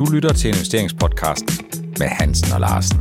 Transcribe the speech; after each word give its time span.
Du 0.00 0.06
lytter 0.12 0.32
til 0.32 0.48
investeringspodcasten 0.48 1.66
med 1.98 2.06
Hansen 2.06 2.52
og 2.54 2.60
Larsen. 2.60 3.00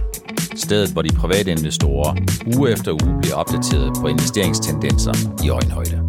Stedet, 0.56 0.94
hvor 0.94 1.02
de 1.02 1.10
private 1.16 1.52
investorer 1.52 2.16
uge 2.56 2.72
efter 2.72 2.92
uge 2.92 3.22
bliver 3.22 3.36
opdateret 3.36 3.92
på 4.02 4.08
investeringstendenser 4.08 5.14
i 5.46 5.50
øjenhøjde. 5.50 6.08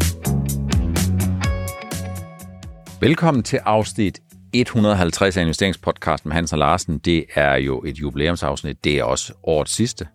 Velkommen 3.01 3.43
til 3.43 3.57
afsnit 3.57 4.19
150 4.53 5.37
af 5.37 5.41
investeringspodcasten 5.41 6.29
med 6.29 6.35
Hansen 6.35 6.55
og 6.55 6.59
Larsen. 6.59 6.97
Det 6.97 7.25
er 7.35 7.55
jo 7.55 7.83
et 7.85 7.97
jubilæumsafsnit. 7.97 8.83
Det 8.83 8.99
er 8.99 9.03
også 9.03 9.33
årets 9.43 9.75
sidste. 9.75 10.07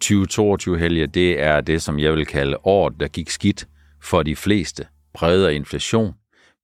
2022 0.00 0.78
helge, 0.78 1.06
det 1.06 1.42
er 1.42 1.60
det, 1.60 1.82
som 1.82 1.98
jeg 1.98 2.12
vil 2.12 2.26
kalde 2.26 2.56
året, 2.64 2.94
der 3.00 3.08
gik 3.08 3.30
skidt 3.30 3.68
for 4.02 4.22
de 4.22 4.36
fleste. 4.36 4.86
Præget 5.14 5.46
af 5.46 5.52
inflation, 5.52 6.12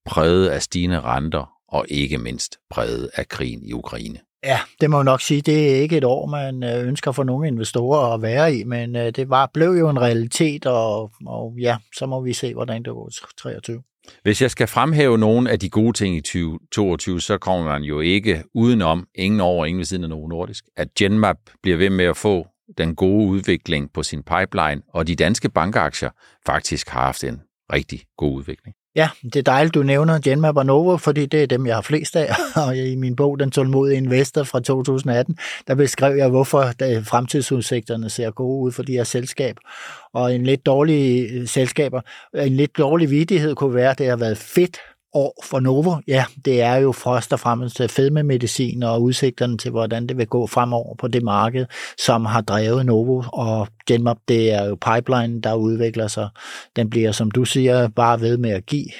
præget 0.06 0.48
af 0.48 0.62
stigende 0.62 1.00
renter 1.00 1.53
og 1.74 1.84
ikke 1.88 2.18
mindst 2.18 2.58
præget 2.70 3.10
af 3.14 3.28
krigen 3.28 3.62
i 3.64 3.72
Ukraine. 3.72 4.18
Ja, 4.44 4.60
det 4.80 4.90
må 4.90 4.96
jeg 4.96 5.04
nok 5.04 5.20
sige. 5.20 5.40
Det 5.40 5.70
er 5.70 5.74
ikke 5.74 5.96
et 5.96 6.04
år, 6.04 6.26
man 6.26 6.62
øh, 6.62 6.86
ønsker 6.88 7.12
for 7.12 7.24
nogle 7.24 7.48
investorer 7.48 8.14
at 8.14 8.22
være 8.22 8.54
i, 8.54 8.64
men 8.64 8.96
øh, 8.96 9.12
det 9.16 9.30
var, 9.30 9.50
blev 9.54 9.70
jo 9.70 9.88
en 9.88 10.00
realitet, 10.00 10.66
og, 10.66 11.10
og 11.26 11.54
ja, 11.60 11.76
så 11.96 12.06
må 12.06 12.20
vi 12.20 12.32
se, 12.32 12.54
hvordan 12.54 12.82
det 12.82 12.92
går 12.92 13.10
23. 13.38 13.82
Hvis 14.22 14.42
jeg 14.42 14.50
skal 14.50 14.66
fremhæve 14.66 15.18
nogle 15.18 15.50
af 15.50 15.58
de 15.58 15.70
gode 15.70 15.92
ting 15.92 16.16
i 16.16 16.20
2022, 16.20 17.20
så 17.20 17.38
kommer 17.38 17.64
man 17.64 17.82
jo 17.82 18.00
ikke 18.00 18.42
udenom, 18.54 19.06
ingen 19.14 19.40
over, 19.40 19.66
ingen 19.66 19.78
ved 19.78 19.84
siden 19.84 20.04
af 20.04 20.10
Novo 20.10 20.26
Nordisk, 20.26 20.64
at 20.76 20.94
Genmap 20.98 21.36
bliver 21.62 21.78
ved 21.78 21.90
med 21.90 22.04
at 22.04 22.16
få 22.16 22.46
den 22.78 22.94
gode 22.94 23.26
udvikling 23.28 23.92
på 23.92 24.02
sin 24.02 24.22
pipeline, 24.22 24.82
og 24.88 25.06
de 25.06 25.16
danske 25.16 25.48
bankaktier 25.48 26.10
faktisk 26.46 26.88
har 26.88 27.00
haft 27.00 27.24
en 27.24 27.40
rigtig 27.72 28.00
god 28.16 28.32
udvikling. 28.32 28.74
Ja, 28.96 29.08
det 29.22 29.36
er 29.36 29.42
dejligt, 29.42 29.74
du 29.74 29.82
nævner 29.82 30.18
Genmap 30.18 30.56
og 30.56 30.66
Novo, 30.66 30.96
fordi 30.96 31.26
det 31.26 31.42
er 31.42 31.46
dem, 31.46 31.66
jeg 31.66 31.74
har 31.74 31.82
flest 31.82 32.16
af. 32.16 32.34
Og 32.66 32.76
i 32.76 32.96
min 32.96 33.16
bog, 33.16 33.40
Den 33.40 33.50
tålmodige 33.50 33.96
investor 33.96 34.42
fra 34.42 34.60
2018, 34.60 35.38
der 35.66 35.74
beskrev 35.74 36.16
jeg, 36.16 36.28
hvorfor 36.28 36.62
fremtidsudsigterne 37.04 38.10
ser 38.10 38.30
gode 38.30 38.64
ud 38.64 38.72
for 38.72 38.82
de 38.82 38.92
her 38.92 39.04
selskab. 39.04 39.56
Og 40.12 40.34
en 40.34 40.44
lidt 40.44 40.66
dårlig 40.66 41.30
øh, 41.32 41.48
selskaber, 41.48 42.00
en 42.34 42.56
lidt 42.56 42.78
dårlig 42.78 43.10
vidighed 43.10 43.54
kunne 43.54 43.74
være, 43.74 43.90
at 43.90 43.98
det 43.98 44.08
har 44.08 44.16
været 44.16 44.38
fedt 44.38 44.78
år 45.14 45.44
for 45.44 45.60
Novo, 45.60 45.96
ja, 46.08 46.24
det 46.44 46.60
er 46.60 46.76
jo 46.76 46.92
først 46.92 47.32
og 47.32 47.40
fremmest 47.40 47.80
øh, 47.80 47.88
fedmemedicin 47.88 48.82
og 48.82 49.02
udsigterne 49.02 49.58
til, 49.58 49.70
hvordan 49.70 50.06
det 50.06 50.18
vil 50.18 50.26
gå 50.26 50.46
fremover 50.46 50.94
på 50.96 51.08
det 51.08 51.22
marked, 51.22 51.66
som 51.98 52.24
har 52.24 52.40
drevet 52.40 52.86
Novo, 52.86 53.22
og 53.32 53.68
Genmap, 53.86 54.18
det 54.28 54.52
er 54.52 54.64
jo 54.64 54.74
pipeline, 54.74 55.40
der 55.40 55.54
udvikler 55.54 56.06
sig. 56.06 56.28
Den 56.76 56.90
bliver, 56.90 57.12
som 57.12 57.30
du 57.30 57.44
siger, 57.44 57.88
bare 57.88 58.20
ved 58.20 58.36
med 58.36 58.50
at 58.50 58.66
give, 58.66 58.90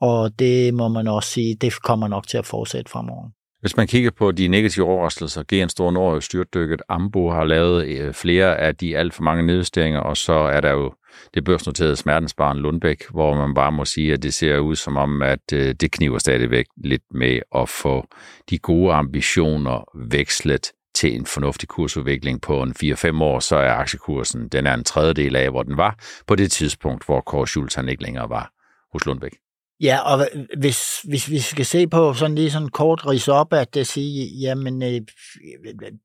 og 0.00 0.38
det 0.38 0.74
må 0.74 0.88
man 0.88 1.08
også 1.08 1.30
sige, 1.30 1.54
det 1.54 1.82
kommer 1.82 2.08
nok 2.08 2.28
til 2.28 2.38
at 2.38 2.46
fortsætte 2.46 2.90
fremover. 2.90 3.28
Hvis 3.64 3.76
man 3.76 3.86
kigger 3.86 4.10
på 4.10 4.32
de 4.32 4.48
negative 4.48 4.86
overraskelser, 4.86 5.42
GN 5.42 5.68
Store 5.68 5.92
Nord 5.92 6.20
styrtdykket, 6.20 6.82
Ambo 6.88 7.30
har 7.30 7.44
lavet 7.44 7.86
øh, 7.86 8.14
flere 8.14 8.58
af 8.58 8.76
de 8.76 8.96
alt 8.96 9.14
for 9.14 9.22
mange 9.22 9.46
nedjusteringer, 9.46 10.00
og 10.00 10.16
så 10.16 10.32
er 10.32 10.60
der 10.60 10.70
jo 10.70 10.92
det 11.34 11.44
børsnoterede 11.44 11.96
smertensbarn 11.96 12.58
Lundbæk, 12.58 13.04
hvor 13.10 13.34
man 13.34 13.54
bare 13.54 13.72
må 13.72 13.84
sige, 13.84 14.12
at 14.12 14.22
det 14.22 14.34
ser 14.34 14.58
ud 14.58 14.76
som 14.76 14.96
om, 14.96 15.22
at 15.22 15.52
øh, 15.52 15.74
det 15.74 15.92
kniver 15.92 16.18
stadigvæk 16.18 16.66
lidt 16.76 17.02
med 17.10 17.40
at 17.54 17.68
få 17.68 18.06
de 18.50 18.58
gode 18.58 18.92
ambitioner 18.92 19.84
vekslet 19.94 20.72
til 20.94 21.14
en 21.14 21.26
fornuftig 21.26 21.68
kursudvikling 21.68 22.40
på 22.40 22.62
en 22.62 22.74
4-5 22.82 23.22
år, 23.22 23.40
så 23.40 23.56
er 23.56 23.72
aktiekursen, 23.72 24.48
den 24.48 24.66
er 24.66 24.74
en 24.74 24.84
tredjedel 24.84 25.36
af, 25.36 25.50
hvor 25.50 25.62
den 25.62 25.76
var 25.76 25.98
på 26.26 26.34
det 26.34 26.52
tidspunkt, 26.52 27.06
hvor 27.06 27.20
Kåre 27.20 27.46
Schultz 27.46 27.78
ikke 27.88 28.02
længere 28.02 28.28
var 28.28 28.50
hos 28.92 29.06
Lundbæk. 29.06 29.43
Ja, 29.80 29.98
og 29.98 30.28
hvis, 30.58 31.00
hvis 31.08 31.30
vi 31.30 31.38
skal 31.38 31.66
se 31.66 31.86
på 31.86 32.14
sådan 32.14 32.34
lige 32.34 32.50
sådan 32.50 32.68
kort 32.68 33.06
ris 33.06 33.28
op, 33.28 33.52
at 33.52 33.74
det 33.74 33.86
siger, 33.86 34.26
jamen, 34.40 34.82
øh, 34.82 35.00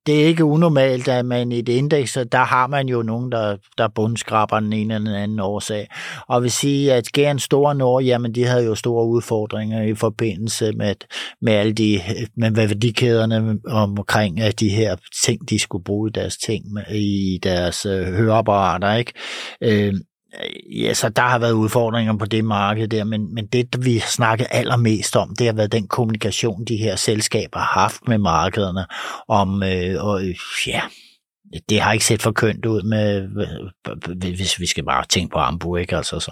det 0.05 0.21
er 0.21 0.25
ikke 0.25 0.43
unormalt, 0.43 1.07
at 1.07 1.25
man 1.25 1.51
i 1.51 1.59
et 1.59 1.69
indeks, 1.69 2.17
der 2.31 2.43
har 2.43 2.67
man 2.67 2.89
jo 2.89 3.01
nogen, 3.01 3.31
der, 3.31 3.57
der 3.77 3.87
bundskraber 3.87 4.59
den 4.59 4.73
ene 4.73 4.95
eller 4.95 5.11
den 5.11 5.19
anden 5.19 5.39
årsag. 5.39 5.87
Og 6.27 6.43
vil 6.43 6.51
sige, 6.51 6.93
at 6.93 7.05
Gern 7.13 7.39
Store 7.39 7.75
Nord, 7.75 8.03
jamen, 8.03 8.35
de 8.35 8.45
havde 8.45 8.65
jo 8.65 8.75
store 8.75 9.07
udfordringer 9.07 9.83
i 9.83 9.95
forbindelse 9.95 10.71
med, 10.71 10.95
med 11.41 11.53
alle 11.53 11.73
de, 11.73 12.01
med 12.37 12.51
værdikæderne 12.51 13.59
omkring 13.67 14.39
at 14.39 14.59
de 14.59 14.69
her 14.69 14.95
ting, 15.25 15.49
de 15.49 15.59
skulle 15.59 15.83
bruge 15.83 16.11
deres 16.11 16.37
ting 16.37 16.65
i 16.91 17.39
deres 17.43 17.85
øh, 17.85 18.05
høreapparater, 18.05 18.93
ikke? 18.93 19.13
Øh, 19.61 19.93
Ja, 20.71 20.93
så 20.93 21.09
der 21.09 21.21
har 21.21 21.39
været 21.39 21.51
udfordringer 21.51 22.17
på 22.17 22.25
det 22.25 22.45
marked 22.45 22.87
der, 22.87 23.03
men, 23.03 23.33
men 23.33 23.47
det, 23.47 23.85
vi 23.85 23.97
har 23.97 24.07
snakket 24.07 24.47
allermest 24.51 25.15
om, 25.15 25.35
det 25.35 25.47
har 25.47 25.53
været 25.53 25.71
den 25.71 25.87
kommunikation, 25.87 26.65
de 26.65 26.77
her 26.77 26.95
selskaber 26.95 27.59
har 27.59 27.81
haft 27.81 28.07
med 28.07 28.17
markederne, 28.17 28.85
om, 29.27 29.63
øh, 29.63 30.03
og 30.05 30.21
ja, 30.67 30.81
det 31.69 31.81
har 31.81 31.93
ikke 31.93 32.05
set 32.05 32.21
for 32.21 32.31
kønt 32.31 32.65
ud 32.65 32.81
med, 32.81 33.27
hvis 34.35 34.59
vi 34.59 34.65
skal 34.65 34.85
bare 34.85 35.05
tænke 35.09 35.31
på 35.31 35.39
Ambu, 35.39 35.75
ikke? 35.75 35.97
Altså, 35.97 36.19
så. 36.19 36.31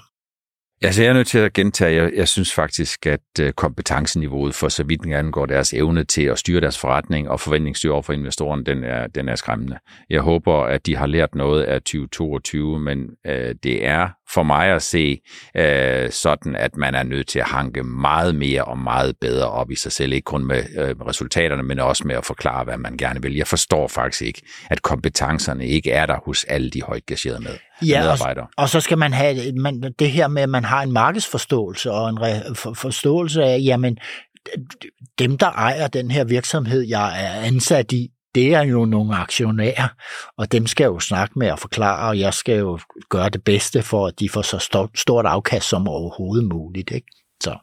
Altså, 0.81 1.03
jeg 1.03 1.09
er 1.09 1.13
nødt 1.13 1.27
til 1.27 1.39
at 1.39 1.53
gentage, 1.53 2.03
jeg, 2.03 2.13
jeg 2.15 2.27
synes 2.27 2.53
faktisk, 2.53 3.05
at 3.05 3.21
øh, 3.39 3.53
kompetenceniveauet 3.53 4.55
for 4.55 4.69
så 4.69 4.83
vidt 4.83 5.13
angår 5.13 5.45
deres 5.45 5.73
evne 5.73 6.03
til 6.03 6.21
at 6.21 6.39
styre 6.39 6.61
deres 6.61 6.79
forretning 6.79 7.29
og 7.29 7.39
forventningsstyre 7.39 7.93
over 7.93 8.01
for 8.01 8.13
investoren, 8.13 8.65
den 8.65 8.83
er, 8.83 9.07
den 9.07 9.29
er 9.29 9.35
skræmmende. 9.35 9.79
Jeg 10.09 10.21
håber, 10.21 10.63
at 10.63 10.85
de 10.85 10.95
har 10.95 11.07
lært 11.07 11.35
noget 11.35 11.63
af 11.63 11.81
2022, 11.81 12.79
men 12.79 13.09
øh, 13.25 13.55
det 13.63 13.85
er 13.85 14.09
for 14.33 14.43
mig 14.43 14.67
at 14.67 14.81
se 14.81 15.19
øh, 15.55 16.11
sådan, 16.11 16.55
at 16.55 16.77
man 16.77 16.95
er 16.95 17.03
nødt 17.03 17.27
til 17.27 17.39
at 17.39 17.45
hanke 17.45 17.83
meget 17.83 18.35
mere 18.35 18.63
og 18.65 18.77
meget 18.77 19.15
bedre 19.21 19.49
op 19.49 19.71
i 19.71 19.75
sig 19.75 19.91
selv, 19.91 20.13
ikke 20.13 20.25
kun 20.25 20.45
med 20.45 20.63
øh, 20.77 20.95
resultaterne, 21.07 21.63
men 21.63 21.79
også 21.79 22.07
med 22.07 22.15
at 22.15 22.25
forklare, 22.25 22.63
hvad 22.63 22.77
man 22.77 22.97
gerne 22.97 23.21
vil. 23.21 23.35
Jeg 23.35 23.47
forstår 23.47 23.87
faktisk 23.87 24.21
ikke, 24.21 24.41
at 24.69 24.81
kompetencerne 24.81 25.67
ikke 25.67 25.91
er 25.91 26.05
der 26.05 26.17
hos 26.25 26.43
alle 26.43 26.69
de 26.69 26.81
højt 26.81 27.03
engagerede 27.07 27.43
med 27.43 27.57
ja, 27.87 28.01
medarbejdere. 28.01 28.43
Og, 28.43 28.49
og 28.57 28.69
så 28.69 28.79
skal 28.79 28.97
man 28.97 29.13
have 29.13 29.51
man, 29.51 29.93
det 29.99 30.11
her 30.11 30.27
med, 30.27 30.41
at 30.41 30.49
man 30.49 30.63
har 30.63 30.83
en 30.83 30.91
markedsforståelse 30.91 31.91
og 31.91 32.09
en 32.09 32.21
re, 32.21 32.55
for, 32.55 32.73
forståelse 32.73 33.43
af, 33.43 33.59
jamen, 33.63 33.97
dem, 35.19 35.37
der 35.37 35.51
ejer 35.51 35.87
den 35.87 36.11
her 36.11 36.23
virksomhed, 36.23 36.81
jeg 36.81 37.25
er 37.25 37.41
ansat 37.41 37.91
i, 37.91 38.09
det 38.35 38.53
er 38.53 38.61
jo 38.61 38.85
nogle 38.85 39.15
aktionærer, 39.15 39.87
og 40.37 40.51
dem 40.51 40.67
skal 40.67 40.83
jeg 40.83 40.89
jo 40.89 40.99
snakke 40.99 41.39
med 41.39 41.51
og 41.51 41.59
forklare, 41.59 42.09
og 42.09 42.19
jeg 42.19 42.33
skal 42.33 42.59
jo 42.59 42.79
gøre 43.09 43.29
det 43.29 43.43
bedste 43.43 43.81
for, 43.81 44.07
at 44.07 44.19
de 44.19 44.29
får 44.29 44.41
så 44.41 44.89
stort, 44.95 45.25
afkast 45.25 45.69
som 45.69 45.87
overhovedet 45.87 46.47
muligt. 46.47 46.91
Ikke? 46.91 47.07
Så. 47.43 47.57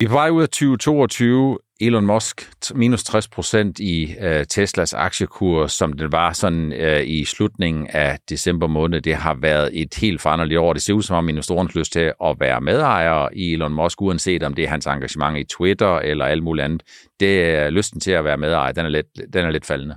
I 0.00 0.04
vej 0.04 0.30
ud 0.30 0.42
af 0.42 0.48
2022 0.48 1.58
Elon 1.80 2.06
Musk 2.06 2.50
minus 2.74 3.04
60 3.04 3.28
procent 3.28 3.78
i 3.78 4.14
øh, 4.20 4.46
Teslas 4.46 4.94
aktiekurs, 4.94 5.72
som 5.72 5.92
den 5.92 6.12
var 6.12 6.32
sådan 6.32 6.72
øh, 6.72 7.06
i 7.06 7.24
slutningen 7.24 7.86
af 7.86 8.18
december 8.28 8.66
måned. 8.66 9.00
Det 9.00 9.14
har 9.14 9.34
været 9.34 9.70
et 9.82 9.94
helt 9.94 10.20
foranderligt 10.20 10.60
år. 10.60 10.72
Det 10.72 10.82
ser 10.82 10.92
ud 10.92 11.02
som 11.02 11.16
om 11.16 11.28
investorerne 11.28 11.68
lyst 11.74 11.92
til 11.92 12.12
at 12.24 12.36
være 12.40 12.60
medejer 12.60 13.28
i 13.32 13.52
Elon 13.52 13.74
Musk, 13.74 14.02
uanset 14.02 14.42
om 14.42 14.54
det 14.54 14.64
er 14.64 14.68
hans 14.68 14.86
engagement 14.86 15.38
i 15.38 15.44
Twitter 15.56 15.98
eller 15.98 16.24
alt 16.24 16.42
muligt 16.42 16.64
andet. 16.64 16.82
Det 17.20 17.44
er 17.44 17.70
lysten 17.70 18.00
til 18.00 18.10
at 18.10 18.24
være 18.24 18.36
medejer, 18.36 18.72
den 18.72 18.84
er 18.86 18.90
lidt, 18.90 19.06
den 19.32 19.44
er 19.44 19.50
lidt 19.50 19.66
faldende. 19.66 19.96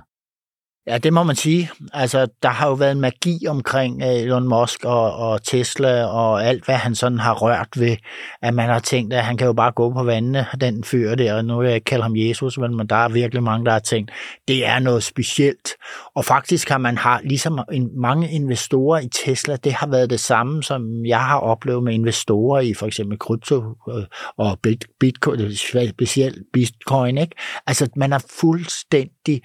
Ja, 0.88 0.98
det 0.98 1.12
må 1.12 1.22
man 1.22 1.36
sige. 1.36 1.70
Altså, 1.92 2.26
der 2.42 2.48
har 2.48 2.68
jo 2.68 2.74
været 2.74 2.92
en 2.92 3.00
magi 3.00 3.46
omkring 3.48 4.02
øh, 4.02 4.08
Elon 4.08 4.48
Musk 4.48 4.84
og, 4.84 5.16
og 5.16 5.42
Tesla 5.42 6.04
og 6.04 6.44
alt, 6.44 6.64
hvad 6.64 6.74
han 6.74 6.94
sådan 6.94 7.18
har 7.18 7.34
rørt 7.34 7.68
ved, 7.76 7.96
at 8.42 8.54
man 8.54 8.68
har 8.68 8.78
tænkt, 8.78 9.14
at 9.14 9.24
han 9.24 9.36
kan 9.36 9.46
jo 9.46 9.52
bare 9.52 9.72
gå 9.72 9.92
på 9.92 10.02
vandene, 10.02 10.46
den 10.60 10.84
fyr 10.84 11.14
der, 11.14 11.34
og 11.34 11.44
nu 11.44 11.58
vil 11.58 11.66
jeg 11.66 11.74
ikke 11.74 11.84
kalde 11.84 12.02
ham 12.02 12.16
Jesus, 12.16 12.58
men 12.58 12.86
der 12.86 12.96
er 12.96 13.08
virkelig 13.08 13.42
mange, 13.42 13.66
der 13.66 13.72
har 13.72 13.78
tænkt, 13.78 14.10
det 14.48 14.66
er 14.66 14.78
noget 14.78 15.02
specielt. 15.02 15.72
Og 16.14 16.24
faktisk 16.24 16.68
har 16.68 16.78
man 16.78 16.98
har, 16.98 17.20
ligesom 17.24 17.60
mange 17.96 18.30
investorer 18.30 19.00
i 19.00 19.08
Tesla, 19.08 19.56
det 19.56 19.72
har 19.72 19.86
været 19.86 20.10
det 20.10 20.20
samme, 20.20 20.62
som 20.62 21.06
jeg 21.06 21.20
har 21.20 21.38
oplevet 21.38 21.82
med 21.82 21.94
investorer 21.94 22.60
i 22.60 22.74
for 22.74 22.86
eksempel 22.86 23.18
krypto 23.18 23.64
øh, 23.88 24.04
og 24.36 24.58
bitcoin, 25.00 25.56
specielt 25.88 26.38
bitcoin, 26.52 27.18
ikke? 27.18 27.36
Altså, 27.66 27.88
man 27.96 28.12
er 28.12 28.18
fuldstændig 28.40 29.42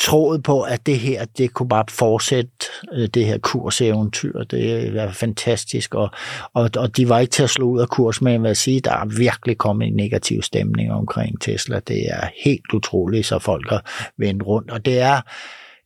troet 0.00 0.42
på, 0.42 0.62
at 0.62 0.86
det 0.86 0.98
her, 0.98 1.24
det 1.24 1.54
kunne 1.54 1.68
bare 1.68 1.84
fortsætte 1.90 2.50
øh, 2.92 3.08
det 3.14 3.26
her 3.26 3.38
kurseventyr. 3.38 4.42
Det 4.42 4.96
er 4.96 5.12
fantastisk, 5.12 5.94
og, 5.94 6.10
og, 6.54 6.70
og 6.76 6.96
de 6.96 7.08
var 7.08 7.18
ikke 7.18 7.30
til 7.30 7.42
at 7.42 7.50
slå 7.50 7.66
ud 7.66 7.80
af 7.80 7.88
kurs, 7.88 8.22
men 8.22 8.32
jeg 8.32 8.42
vil 8.42 8.56
sige, 8.56 8.80
der 8.80 8.92
er 8.92 9.18
virkelig 9.18 9.58
kommet 9.58 9.88
en 9.88 9.96
negativ 9.96 10.42
stemning 10.42 10.92
omkring 10.92 11.40
Tesla. 11.40 11.80
Det 11.80 12.06
er 12.10 12.28
helt 12.44 12.74
utroligt, 12.74 13.26
så 13.26 13.38
folk 13.38 13.70
har 13.70 14.10
vendt 14.16 14.42
rundt, 14.42 14.70
og 14.70 14.84
det 14.84 15.00
er 15.00 15.20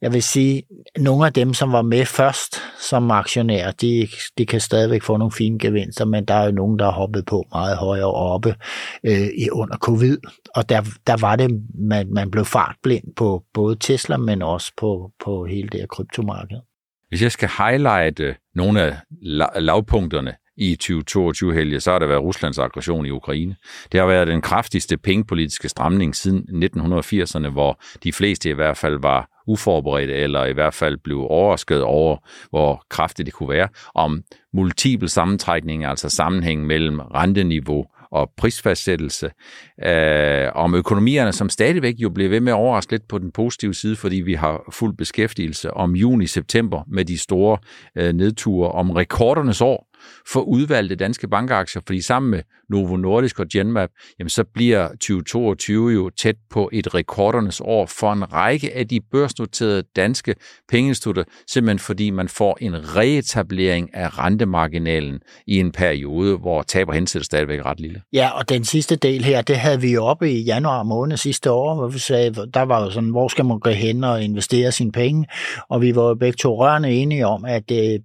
jeg 0.02 0.12
vil 0.12 0.22
sige, 0.22 0.62
nogle 0.98 1.26
af 1.26 1.32
dem, 1.32 1.54
som 1.54 1.72
var 1.72 1.82
med 1.82 2.04
først 2.06 2.62
som 2.80 3.10
aktionærer, 3.10 3.70
de, 3.70 4.08
de 4.38 4.46
kan 4.46 4.60
stadigvæk 4.60 5.02
få 5.02 5.16
nogle 5.16 5.32
fine 5.32 5.58
gevinster, 5.58 6.04
men 6.04 6.24
der 6.24 6.34
er 6.34 6.44
jo 6.44 6.52
nogen, 6.52 6.78
der 6.78 6.84
har 6.84 6.92
hoppet 6.92 7.26
på 7.26 7.44
meget 7.52 7.76
højere 7.76 8.12
oppe 8.12 8.54
øh, 9.06 9.28
under 9.52 9.76
covid, 9.76 10.18
og 10.56 10.68
der, 10.68 10.82
der 11.06 11.16
var 11.20 11.36
det, 11.36 11.50
man, 11.74 12.12
man 12.14 12.30
blev 12.30 12.44
fartblind 12.44 13.04
på 13.16 13.42
både 13.54 13.76
Tesla, 13.80 14.16
men 14.16 14.42
også 14.42 14.72
på, 14.76 15.10
på 15.24 15.44
hele 15.44 15.68
det 15.68 15.80
her 15.80 15.86
kryptomarked. 15.86 16.56
Hvis 17.08 17.22
jeg 17.22 17.32
skal 17.32 17.48
highlighte 17.58 18.34
nogle 18.54 18.80
af 18.82 18.96
lavpunkterne 19.56 20.34
i 20.56 20.76
2022-helge, 20.82 21.80
så 21.80 21.92
har 21.92 21.98
der 21.98 22.06
været 22.06 22.22
Ruslands 22.22 22.58
aggression 22.58 23.06
i 23.06 23.10
Ukraine. 23.10 23.56
Det 23.92 24.00
har 24.00 24.06
været 24.06 24.26
den 24.26 24.40
kraftigste 24.40 24.96
pengepolitiske 24.96 25.68
stramning 25.68 26.16
siden 26.16 26.64
1980'erne, 26.64 27.48
hvor 27.48 27.80
de 28.04 28.12
fleste 28.12 28.50
i 28.50 28.52
hvert 28.52 28.76
fald 28.76 28.98
var 29.02 29.31
uforberedte, 29.46 30.14
eller 30.14 30.44
i 30.44 30.52
hvert 30.52 30.74
fald 30.74 30.96
blev 30.96 31.26
overrasket 31.30 31.82
over, 31.82 32.16
hvor 32.50 32.84
kraftigt 32.88 33.26
det 33.26 33.34
kunne 33.34 33.48
være, 33.48 33.68
om 33.94 34.22
multiple 34.52 35.08
sammentrækninger, 35.08 35.88
altså 35.88 36.08
sammenhæng 36.08 36.66
mellem 36.66 37.00
renteniveau 37.00 37.84
og 38.12 38.30
prisfastsættelse, 38.36 39.30
øh, 39.84 40.48
om 40.54 40.74
økonomierne, 40.74 41.32
som 41.32 41.48
stadigvæk 41.48 41.94
jo 41.98 42.10
blev 42.10 42.30
ved 42.30 42.40
med 42.40 42.52
at 42.52 42.56
overraske 42.56 42.92
lidt 42.92 43.08
på 43.08 43.18
den 43.18 43.32
positive 43.32 43.74
side, 43.74 43.96
fordi 43.96 44.16
vi 44.16 44.34
har 44.34 44.62
fuld 44.72 44.96
beskæftigelse 44.96 45.74
om 45.74 45.96
juni-september 45.96 46.82
med 46.88 47.04
de 47.04 47.18
store 47.18 47.58
øh, 47.96 48.12
nedture, 48.12 48.72
om 48.72 48.90
rekordernes 48.90 49.60
år, 49.60 49.91
for 50.32 50.40
udvalgte 50.40 50.94
danske 50.94 51.28
bankaktier, 51.28 51.82
fordi 51.86 52.00
sammen 52.00 52.30
med 52.30 52.42
Novo 52.70 52.96
Nordisk 52.96 53.40
og 53.40 53.46
Genmap, 53.52 53.90
jamen 54.18 54.28
så 54.28 54.44
bliver 54.54 54.88
2022 54.88 55.92
jo 55.92 56.10
tæt 56.10 56.36
på 56.50 56.70
et 56.72 56.94
rekordernes 56.94 57.60
år 57.64 57.86
for 57.86 58.12
en 58.12 58.32
række 58.32 58.76
af 58.76 58.88
de 58.88 59.00
børsnoterede 59.12 59.82
danske 59.96 60.34
pengeinstitutter, 60.68 61.24
simpelthen 61.48 61.78
fordi 61.78 62.10
man 62.10 62.28
får 62.28 62.58
en 62.60 62.96
reetablering 62.96 63.94
af 63.94 64.18
rentemarginalen 64.18 65.20
i 65.46 65.60
en 65.60 65.72
periode, 65.72 66.36
hvor 66.36 66.62
tab 66.62 66.88
og 66.88 66.94
hensæt 66.94 67.24
stadigvæk 67.24 67.58
er 67.58 67.66
ret 67.66 67.80
lille. 67.80 68.02
Ja, 68.12 68.30
og 68.30 68.48
den 68.48 68.64
sidste 68.64 68.96
del 68.96 69.24
her, 69.24 69.42
det 69.42 69.56
havde 69.56 69.80
vi 69.80 69.92
jo 69.92 70.04
oppe 70.04 70.30
i 70.30 70.42
januar 70.42 70.82
måned 70.82 71.16
sidste 71.16 71.50
år, 71.50 71.74
hvor 71.74 71.88
vi 71.88 71.98
sagde, 71.98 72.34
der 72.54 72.62
var 72.62 72.84
jo 72.84 72.90
sådan, 72.90 73.10
hvor 73.10 73.28
skal 73.28 73.44
man 73.44 73.58
gå 73.58 73.70
hen 73.70 74.04
og 74.04 74.22
investere 74.22 74.72
sine 74.72 74.92
penge, 74.92 75.26
og 75.68 75.80
vi 75.82 75.94
var 75.94 76.08
jo 76.08 76.14
begge 76.14 76.36
to 76.36 76.58
rørende 76.58 76.90
enige 76.90 77.26
om, 77.26 77.44
at 77.44 77.70
øh, 77.72 78.00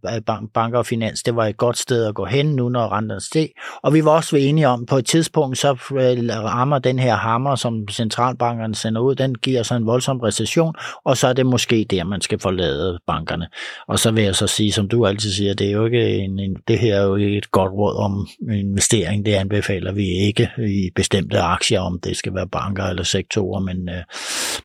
banker 0.54 0.78
og 0.78 0.86
finans, 0.86 1.24
det 1.24 1.36
var 1.36 1.46
et 1.46 1.58
godt 1.58 1.78
sted 1.88 2.06
at 2.06 2.16
gå 2.16 2.26
hen 2.26 2.46
nu, 2.46 2.70
når 2.70 2.92
renterne 2.92 3.22
steg. 3.22 3.50
Og 3.84 3.94
vi 3.94 4.06
var 4.06 4.12
også 4.12 4.36
enige 4.36 4.68
om, 4.68 4.86
på 4.86 4.98
et 4.98 5.06
tidspunkt, 5.06 5.58
så 5.58 5.72
øh, 5.72 6.44
rammer 6.44 6.80
den 6.80 7.00
her 7.00 7.16
hammer, 7.16 7.56
som 7.56 7.88
centralbankerne 7.88 8.76
sender 8.76 9.02
ud, 9.02 9.16
den 9.16 9.36
giver 9.36 9.64
så 9.64 9.76
en 9.76 9.86
voldsom 9.86 10.20
recession, 10.20 10.76
og 11.06 11.18
så 11.18 11.28
er 11.28 11.34
det 11.34 11.46
måske 11.46 11.86
der, 11.90 12.04
man 12.04 12.22
skal 12.22 12.40
forlade 12.40 13.00
bankerne. 13.08 13.48
Og 13.88 14.00
så 14.00 14.12
vil 14.12 14.24
jeg 14.24 14.36
så 14.36 14.48
sige, 14.48 14.72
som 14.72 14.88
du 14.88 15.06
altid 15.06 15.32
siger, 15.32 15.54
det 15.54 15.68
er 15.68 15.72
jo 15.72 15.86
ikke 15.86 16.16
en, 16.16 16.40
en, 16.40 16.56
det 16.68 16.80
her 16.80 16.96
er 16.96 17.04
jo 17.04 17.16
ikke 17.16 17.38
et 17.38 17.52
godt 17.52 17.72
råd 17.72 17.96
om 17.96 18.28
investering, 18.52 19.26
det 19.26 19.34
anbefaler 19.34 19.92
vi 19.94 20.06
ikke 20.06 20.50
i 20.58 20.90
bestemte 20.96 21.40
aktier, 21.40 21.80
om 21.80 22.00
det 22.00 22.18
skal 22.18 22.34
være 22.36 22.48
banker 22.48 22.84
eller 22.84 23.04
sektorer, 23.04 23.60
men 23.60 23.90
øh, 23.90 24.04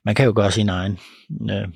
man 0.05 0.15
kan 0.15 0.27
jo 0.27 0.33
gøre 0.37 0.51
sin 0.51 0.69
egen 0.69 0.99
øh, 1.51 1.57
øh 1.57 1.69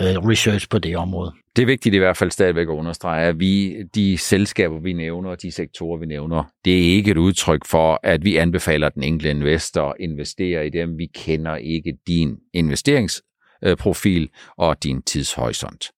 Øh, 0.00 0.06
research 0.06 0.68
på 0.68 0.78
det 0.78 0.96
område. 0.96 1.32
Det 1.56 1.62
er 1.62 1.66
vigtigt 1.66 1.94
i 1.94 1.98
hvert 1.98 2.16
fald 2.16 2.30
stadigvæk 2.30 2.68
at 2.68 2.72
understrege, 2.72 3.26
at 3.26 3.40
vi, 3.40 3.82
de 3.94 4.18
selskaber, 4.18 4.80
vi 4.80 4.92
nævner, 4.92 5.34
de 5.34 5.52
sektorer, 5.52 5.98
vi 5.98 6.06
nævner, 6.06 6.44
det 6.64 6.72
er 6.78 6.96
ikke 6.96 7.10
et 7.10 7.16
udtryk 7.16 7.66
for, 7.66 8.00
at 8.02 8.24
vi 8.24 8.36
anbefaler 8.36 8.88
den 8.88 9.02
enkelte 9.02 9.30
investor 9.30 9.88
at 9.88 9.94
investere 10.00 10.66
i 10.66 10.70
dem. 10.70 10.98
Vi 10.98 11.06
kender 11.14 11.56
ikke 11.56 11.98
din 12.06 12.36
investeringsprofil 12.52 14.22
øh, 14.22 14.28
og 14.56 14.82
din 14.82 15.02
tidshorisont. 15.02 15.90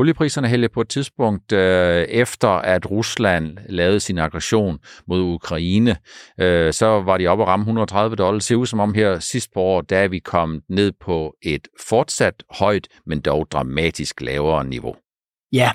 Oliepriserne 0.00 0.48
hældte 0.48 0.68
på 0.68 0.80
et 0.80 0.88
tidspunkt 0.88 1.52
øh, 1.52 2.02
efter, 2.02 2.48
at 2.48 2.90
Rusland 2.90 3.58
lavede 3.68 4.00
sin 4.00 4.18
aggression 4.18 4.78
mod 5.06 5.20
Ukraine, 5.20 5.96
øh, 6.40 6.72
så 6.72 6.86
var 6.86 7.18
de 7.18 7.26
oppe 7.26 7.44
at 7.44 7.48
ramme 7.48 7.62
130 7.62 8.16
dollars. 8.16 8.42
Det 8.42 8.48
ser 8.48 8.56
ud 8.56 8.66
som 8.66 8.80
om 8.80 8.94
her 8.94 9.18
sidst 9.18 9.52
på 9.54 9.60
år, 9.60 9.80
der 9.80 9.98
er 9.98 10.08
vi 10.08 10.18
kommet 10.18 10.62
ned 10.68 10.92
på 11.00 11.34
et 11.42 11.68
fortsat 11.88 12.34
højt, 12.50 12.88
men 13.06 13.20
dog 13.20 13.46
dramatisk 13.50 14.20
lavere 14.20 14.64
niveau. 14.64 14.94
Ja, 15.52 15.70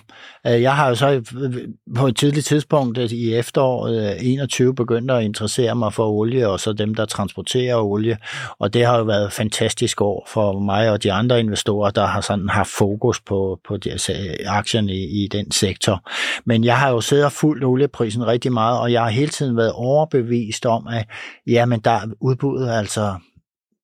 øh, 0.48 0.62
jeg 0.62 0.76
har 0.76 0.90
jo 0.90 0.96
så 0.96 1.10
øh, 1.10 1.68
på 1.96 2.08
et 2.08 2.18
tidligt 2.18 2.46
tidspunkt 2.46 2.98
øh, 2.98 3.12
i 3.12 3.34
efteråret 3.34 4.18
21 4.30 4.76
begyndt 4.76 5.12
at 5.12 5.24
interessere 5.24 5.76
mig 5.76 5.94
for 5.94 6.10
olie, 6.10 6.50
og 6.50 6.60
så 6.60 6.74
dem, 6.74 6.96
der 6.96 7.06
transporterer 7.06 7.76
olie. 7.76 8.18
Og 8.60 8.74
det 8.74 8.86
har 8.86 8.98
jo 8.98 9.04
været 9.04 9.26
et 9.26 9.34
fantastisk 9.34 10.02
år 10.02 10.28
for 10.28 10.60
mig 10.60 10.92
og 10.92 11.04
de 11.04 11.14
andre 11.14 11.40
investorer, 11.40 11.90
der 11.92 12.06
har 12.06 12.22
sådan 12.22 12.50
haft 12.50 12.70
fokus 12.70 13.22
på, 13.22 13.60
på 13.68 13.78
de, 13.78 13.92
altså, 13.92 14.14
aktierne 14.46 14.94
i, 14.94 15.24
i 15.24 15.28
den 15.28 15.52
sektor. 15.52 16.10
Men 16.46 16.64
jeg 16.64 16.78
har 16.78 16.90
jo 16.90 17.02
siddet 17.02 17.26
og 17.26 17.32
fulgt 17.32 17.64
olieprisen 17.64 18.28
rigtig 18.28 18.54
meget, 18.54 18.80
og 18.80 18.92
jeg 18.92 19.02
har 19.02 19.10
hele 19.10 19.32
tiden 19.32 19.58
været 19.58 19.72
overbevist 19.72 20.66
om, 20.66 20.88
at 20.88 21.08
jamen, 21.48 21.80
der 21.80 22.00
udbuddet 22.20 22.72
altså 22.72 23.16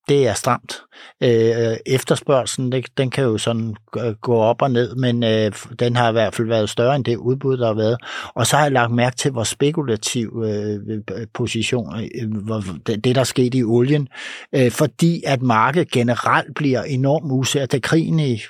det 0.08 0.28
er 0.28 0.34
stramt. 0.34 0.82
Øh, 1.22 1.76
efterspørgselen, 1.86 2.72
det, 2.72 2.86
den 2.96 3.10
kan 3.10 3.24
jo 3.24 3.38
sådan 3.38 3.76
gå 4.20 4.36
op 4.36 4.62
og 4.62 4.70
ned, 4.70 4.94
men 4.94 5.22
øh, 5.22 5.52
den 5.78 5.96
har 5.96 6.08
i 6.08 6.12
hvert 6.12 6.34
fald 6.34 6.48
været 6.48 6.70
større 6.70 6.96
end 6.96 7.04
det 7.04 7.16
udbud, 7.16 7.56
der 7.56 7.66
har 7.66 7.74
været. 7.74 7.96
Og 8.34 8.46
så 8.46 8.56
har 8.56 8.64
jeg 8.64 8.72
lagt 8.72 8.92
mærke 8.92 9.16
til, 9.16 9.30
hvor 9.30 9.44
spekulativ 9.44 10.42
øh, 10.46 10.98
position, 11.34 12.00
øh, 12.00 12.36
hvor, 12.44 12.64
det, 12.86 13.04
det 13.04 13.14
der 13.14 13.24
skete 13.24 13.58
i 13.58 13.64
olien, 13.64 14.08
øh, 14.52 14.70
fordi 14.70 15.22
at 15.26 15.42
markedet 15.42 15.90
generelt 15.90 16.54
bliver 16.54 16.82
enormt 16.82 17.32
usikkert 17.32 17.74
af 17.74 17.82
krigen 17.82 18.20
i, 18.20 18.40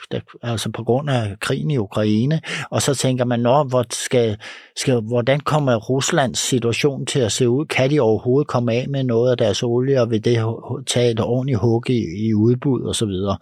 altså 0.42 0.70
på 0.70 0.84
grund 0.84 1.10
af 1.10 1.36
krigen 1.40 1.70
i 1.70 1.76
Ukraine, 1.76 2.40
og 2.70 2.82
så 2.82 2.94
tænker 2.94 3.24
man, 3.24 3.40
Nå, 3.40 3.62
hvor 3.64 3.84
skal, 3.90 4.36
skal, 4.76 5.00
hvordan 5.00 5.40
kommer 5.40 5.76
Ruslands 5.76 6.38
situation 6.38 7.06
til 7.06 7.18
at 7.18 7.32
se 7.32 7.48
ud? 7.48 7.66
Kan 7.66 7.90
de 7.90 8.00
overhovedet 8.00 8.48
komme 8.48 8.72
af 8.72 8.86
med 8.88 9.04
noget 9.04 9.30
af 9.30 9.36
deres 9.36 9.62
olie, 9.62 10.00
og 10.00 10.10
vil 10.10 10.24
det 10.24 10.46
tage 10.86 11.10
et 11.10 11.20
ordentligt 11.20 11.58
hug 11.58 11.90
i, 11.90 12.26
i 12.28 12.34
udbud 12.34 12.82
og 12.82 12.94
så 12.94 13.06
videre. 13.06 13.36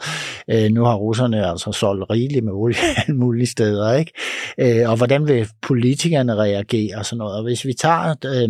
Øh, 0.51 0.71
nu 0.71 0.85
har 0.85 0.95
russerne 0.95 1.51
altså 1.51 1.73
solgt 1.73 2.11
rigeligt 2.11 2.45
med 2.45 2.53
olie 2.53 2.77
alle 3.07 3.17
mulige 3.17 3.47
steder, 3.47 3.93
ikke? 3.93 4.13
Øh, 4.59 4.91
og 4.91 4.97
hvordan 4.97 5.29
vil 5.29 5.49
politikerne 5.63 6.35
reagere 6.35 6.97
og 6.99 7.07
sådan 7.07 7.19
noget? 7.19 7.37
Og 7.37 7.43
hvis 7.43 7.65
vi 7.65 7.73
tager 7.73 8.15
øh, 8.25 8.49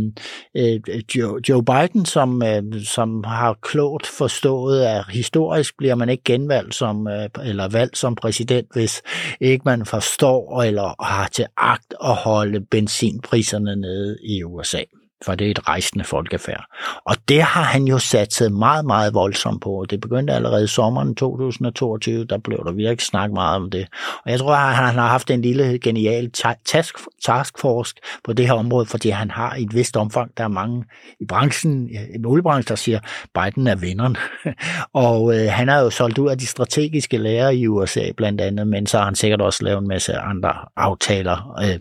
øh, 0.56 1.02
Joe, 1.16 1.40
Joe 1.48 1.64
Biden, 1.64 2.04
som, 2.04 2.42
øh, 2.42 2.62
som 2.84 3.24
har 3.24 3.58
klogt 3.62 4.06
forstået, 4.06 4.82
at 4.82 5.04
historisk 5.10 5.76
bliver 5.78 5.94
man 5.94 6.08
ikke 6.08 6.24
genvalgt 6.24 6.74
som, 6.74 7.08
øh, 7.08 7.28
eller 7.44 7.68
valgt 7.68 7.98
som 7.98 8.14
præsident, 8.14 8.66
hvis 8.72 9.02
ikke 9.40 9.62
man 9.64 9.86
forstår 9.86 10.62
eller 10.62 11.02
har 11.02 11.28
til 11.32 11.46
agt 11.56 11.94
at 12.04 12.14
holde 12.14 12.60
benzinpriserne 12.70 13.76
nede 13.76 14.18
i 14.24 14.44
USA 14.44 14.82
for 15.24 15.34
det 15.34 15.46
er 15.46 15.50
et 15.50 15.68
rejsende 15.68 16.04
folkefærd. 16.04 16.64
Og 17.04 17.16
det 17.28 17.42
har 17.42 17.62
han 17.62 17.84
jo 17.84 17.98
satset 17.98 18.52
meget, 18.52 18.84
meget 18.84 19.14
voldsomt 19.14 19.62
på. 19.62 19.86
Det 19.90 20.00
begyndte 20.00 20.32
allerede 20.32 20.64
i 20.64 20.66
sommeren 20.66 21.14
2022, 21.14 22.24
der 22.24 22.38
blev 22.38 22.58
der 22.66 22.72
virkelig 22.72 23.00
snakket 23.00 23.34
meget 23.34 23.56
om 23.56 23.70
det. 23.70 23.86
Og 24.24 24.30
jeg 24.30 24.38
tror, 24.38 24.54
at 24.54 24.76
han 24.76 24.94
har 24.94 25.08
haft 25.08 25.30
en 25.30 25.42
lille 25.42 25.78
genial 25.78 26.30
task, 26.64 26.94
taskforce 27.24 27.94
på 28.24 28.32
det 28.32 28.46
her 28.46 28.52
område, 28.52 28.86
fordi 28.86 29.08
han 29.08 29.30
har 29.30 29.54
i 29.54 29.62
et 29.62 29.74
vist 29.74 29.96
omfang, 29.96 30.30
der 30.36 30.44
er 30.44 30.48
mange 30.48 30.84
i 31.20 31.24
branchen, 31.24 31.90
i 31.90 32.24
oliebranchen, 32.24 32.68
der 32.68 32.74
siger, 32.74 33.00
Biden 33.34 33.66
er 33.66 33.74
vinderen. 33.74 34.16
og 34.92 35.38
øh, 35.38 35.50
han 35.50 35.68
har 35.68 35.80
jo 35.80 35.90
solgt 35.90 36.18
ud 36.18 36.28
af 36.28 36.38
de 36.38 36.46
strategiske 36.46 37.18
lærer 37.18 37.50
i 37.50 37.66
USA 37.66 38.12
blandt 38.16 38.40
andet, 38.40 38.68
men 38.68 38.86
så 38.86 38.98
har 38.98 39.04
han 39.04 39.14
sikkert 39.14 39.40
også 39.40 39.64
lavet 39.64 39.80
en 39.80 39.88
masse 39.88 40.16
andre 40.16 40.54
aftaler, 40.76 41.56
øh, 41.62 41.80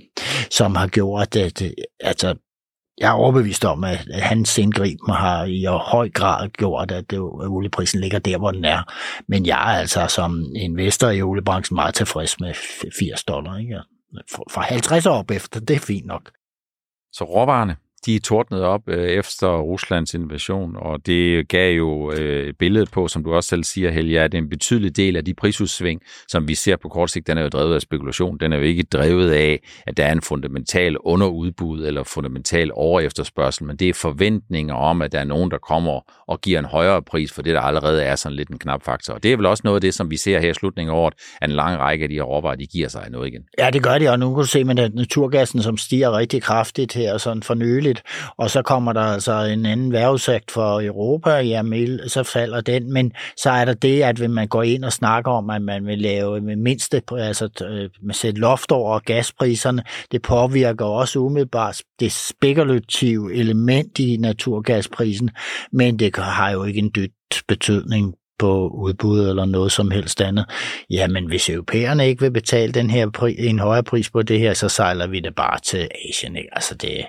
som 0.52 0.76
har 0.76 0.88
gjort, 0.88 1.36
at 1.36 1.62
øh, 1.62 1.70
altså, 2.00 2.36
jeg 3.00 3.10
er 3.10 3.14
overbevist 3.14 3.66
om, 3.66 3.84
at 3.84 4.08
hans 4.14 4.58
indgriben 4.58 5.14
har 5.14 5.46
i 5.46 5.66
høj 5.66 6.10
grad 6.10 6.50
gjort, 6.50 6.92
at, 6.92 7.10
det, 7.10 7.16
at 7.18 7.48
olieprisen 7.48 8.00
ligger 8.00 8.20
der, 8.20 8.38
hvor 8.38 8.52
den 8.52 8.66
er. 8.66 8.94
Men 9.28 9.46
jeg 9.46 9.76
er 9.76 9.80
altså 9.80 10.08
som 10.08 10.46
investor 10.56 11.10
i 11.10 11.22
oliebranchen 11.22 11.76
meget 11.76 11.96
tilfreds 11.96 12.40
med 12.40 12.54
80 13.00 13.24
dollar. 13.24 13.58
Ikke? 13.58 13.76
Altså, 14.18 14.44
for 14.52 14.62
50 14.62 15.06
år 15.06 15.18
op 15.18 15.32
efter, 15.32 15.60
det 15.60 15.76
er 15.76 15.80
fint 15.80 16.06
nok. 16.06 16.32
Så 17.12 17.24
råvarerne, 17.24 17.76
de 18.06 18.20
tordnede 18.20 18.66
op 18.66 18.82
øh, 18.88 19.10
efter 19.10 19.58
Ruslands 19.58 20.14
invasion, 20.14 20.76
og 20.76 21.06
det 21.06 21.48
gav 21.48 21.78
jo 21.78 22.12
øh, 22.12 22.50
et 22.50 22.58
billede 22.58 22.86
på, 22.86 23.08
som 23.08 23.24
du 23.24 23.34
også 23.34 23.50
selv 23.50 23.64
siger, 23.64 23.92
Helge, 23.92 24.22
at 24.22 24.34
en 24.34 24.50
betydelig 24.50 24.98
del 24.98 25.16
af 25.16 25.26
de 25.26 25.34
prisudsving, 25.34 26.02
som 26.28 26.48
vi 26.48 26.56
ser 26.56 26.76
på 26.76 26.90
kort 26.90 27.12
sigt, 27.12 27.28
den 27.28 27.38
er 27.38 27.42
jo 27.42 27.48
drevet 27.48 27.76
af 27.76 27.82
spekulation. 27.82 28.38
Den 28.38 28.54
er 28.54 28.58
jo 28.58 28.64
ikke 28.64 28.84
drevet 28.84 29.32
af, 29.32 29.60
at 29.88 29.98
der 29.98 30.06
er 30.06 30.12
en 30.12 30.22
fundamental 30.22 30.98
underudbud 30.98 31.86
eller 31.86 32.04
fundamental 32.04 32.72
overefterspørgsel, 32.74 33.66
men 33.66 33.76
det 33.76 33.90
er 33.90 33.94
forventninger 33.94 34.76
om, 34.76 35.02
at 35.02 35.12
der 35.12 35.20
er 35.20 35.24
nogen, 35.24 35.52
der 35.52 35.58
kommer 35.58 36.00
og 36.28 36.42
giver 36.42 36.60
en 36.60 36.66
højere 36.66 37.02
pris 37.02 37.34
for 37.34 37.42
det, 37.42 37.56
der 37.56 37.62
allerede 37.62 38.04
er 38.04 38.16
sådan 38.16 38.36
lidt 38.36 38.50
en 38.50 38.60
knap 38.60 38.84
faktor. 38.84 39.14
Og 39.14 39.24
det 39.24 39.34
er 39.34 39.38
vel 39.38 39.46
også 39.46 39.62
noget 39.64 39.78
af 39.78 39.82
det, 39.82 39.94
som 39.94 40.12
vi 40.12 40.18
ser 40.18 40.40
her 40.40 40.50
i 40.50 40.54
slutningen 40.54 40.96
af 40.96 41.00
året, 41.00 41.14
at 41.42 41.50
en 41.50 41.56
lang 41.56 41.80
række 41.80 42.04
af 42.04 42.10
de 42.10 42.16
her 42.16 42.24
råvarer, 42.24 42.56
de 42.56 42.68
giver 42.68 42.88
sig 42.88 43.08
noget 43.10 43.28
igen. 43.28 43.42
Ja, 43.60 43.70
det 43.70 43.84
gør 43.84 43.98
de, 43.98 44.10
og 44.10 44.20
nu 44.20 44.30
kan 44.34 44.42
du 44.42 44.48
se 44.48 44.64
med 44.64 44.76
naturgassen, 44.76 45.62
som 45.62 45.78
stiger 45.78 46.18
rigtig 46.18 46.42
kraftigt 46.42 46.94
her 46.94 47.18
sådan 47.18 47.44
for 47.44 47.54
nylig, 47.54 47.89
muligt. 47.90 48.04
Og 48.38 48.50
så 48.50 48.62
kommer 48.62 48.94
der 48.94 49.02
altså 49.02 49.34
en 49.34 49.66
anden 49.66 49.92
værvesagt 49.92 50.52
for 50.52 50.82
Europa, 50.82 51.30
jamen, 51.30 52.00
så 52.08 52.24
falder 52.24 52.62
den. 52.62 52.94
Men 52.94 53.12
så 53.38 53.50
er 53.50 53.66
der 53.66 53.74
det, 53.74 54.02
at 54.04 54.18
hvis 54.18 54.30
man 54.30 54.48
går 54.48 54.64
ind 54.64 54.84
og 54.84 54.94
snakker 54.94 55.32
om, 55.32 55.50
at 55.50 55.62
man 55.62 55.86
vil 55.86 56.00
lave 56.00 56.42
med 56.42 56.56
mindste, 56.56 57.02
altså 57.18 57.50
øh, 57.64 57.90
med 58.02 58.14
sætter 58.14 58.42
loft 58.42 58.72
over 58.72 59.00
gaspriserne, 59.00 59.84
det 60.12 60.22
påvirker 60.22 60.86
også 60.86 61.20
umiddelbart 61.20 61.82
det 62.00 62.12
spekulative 62.12 63.34
element 63.34 64.00
i 64.00 64.18
naturgasprisen, 64.18 65.30
men 65.72 66.00
det 66.00 66.16
har 66.16 66.52
jo 66.52 66.64
ikke 66.64 66.80
en 66.80 66.92
dyt 66.96 67.12
betydning 67.48 68.14
på 68.40 68.68
udbud 68.68 69.30
eller 69.30 69.46
noget 69.46 69.72
som 69.72 69.92
helst 69.92 70.22
andet. 70.22 70.46
Jamen, 70.90 71.26
hvis 71.26 71.50
europæerne 71.50 72.08
ikke 72.08 72.22
vil 72.22 72.32
betale 72.32 72.72
den 72.72 72.90
her 72.90 73.08
pri- 73.18 73.44
en 73.44 73.60
højere 73.60 73.84
pris 73.84 74.10
på 74.10 74.22
det 74.22 74.40
her, 74.40 74.54
så 74.54 74.70
sejler 74.70 75.08
vi 75.08 75.20
det 75.20 75.36
bare 75.36 75.60
til 75.60 75.90
Asien. 76.10 76.36
Ikke? 76.36 76.50
Altså, 76.52 76.76
det, 76.76 77.06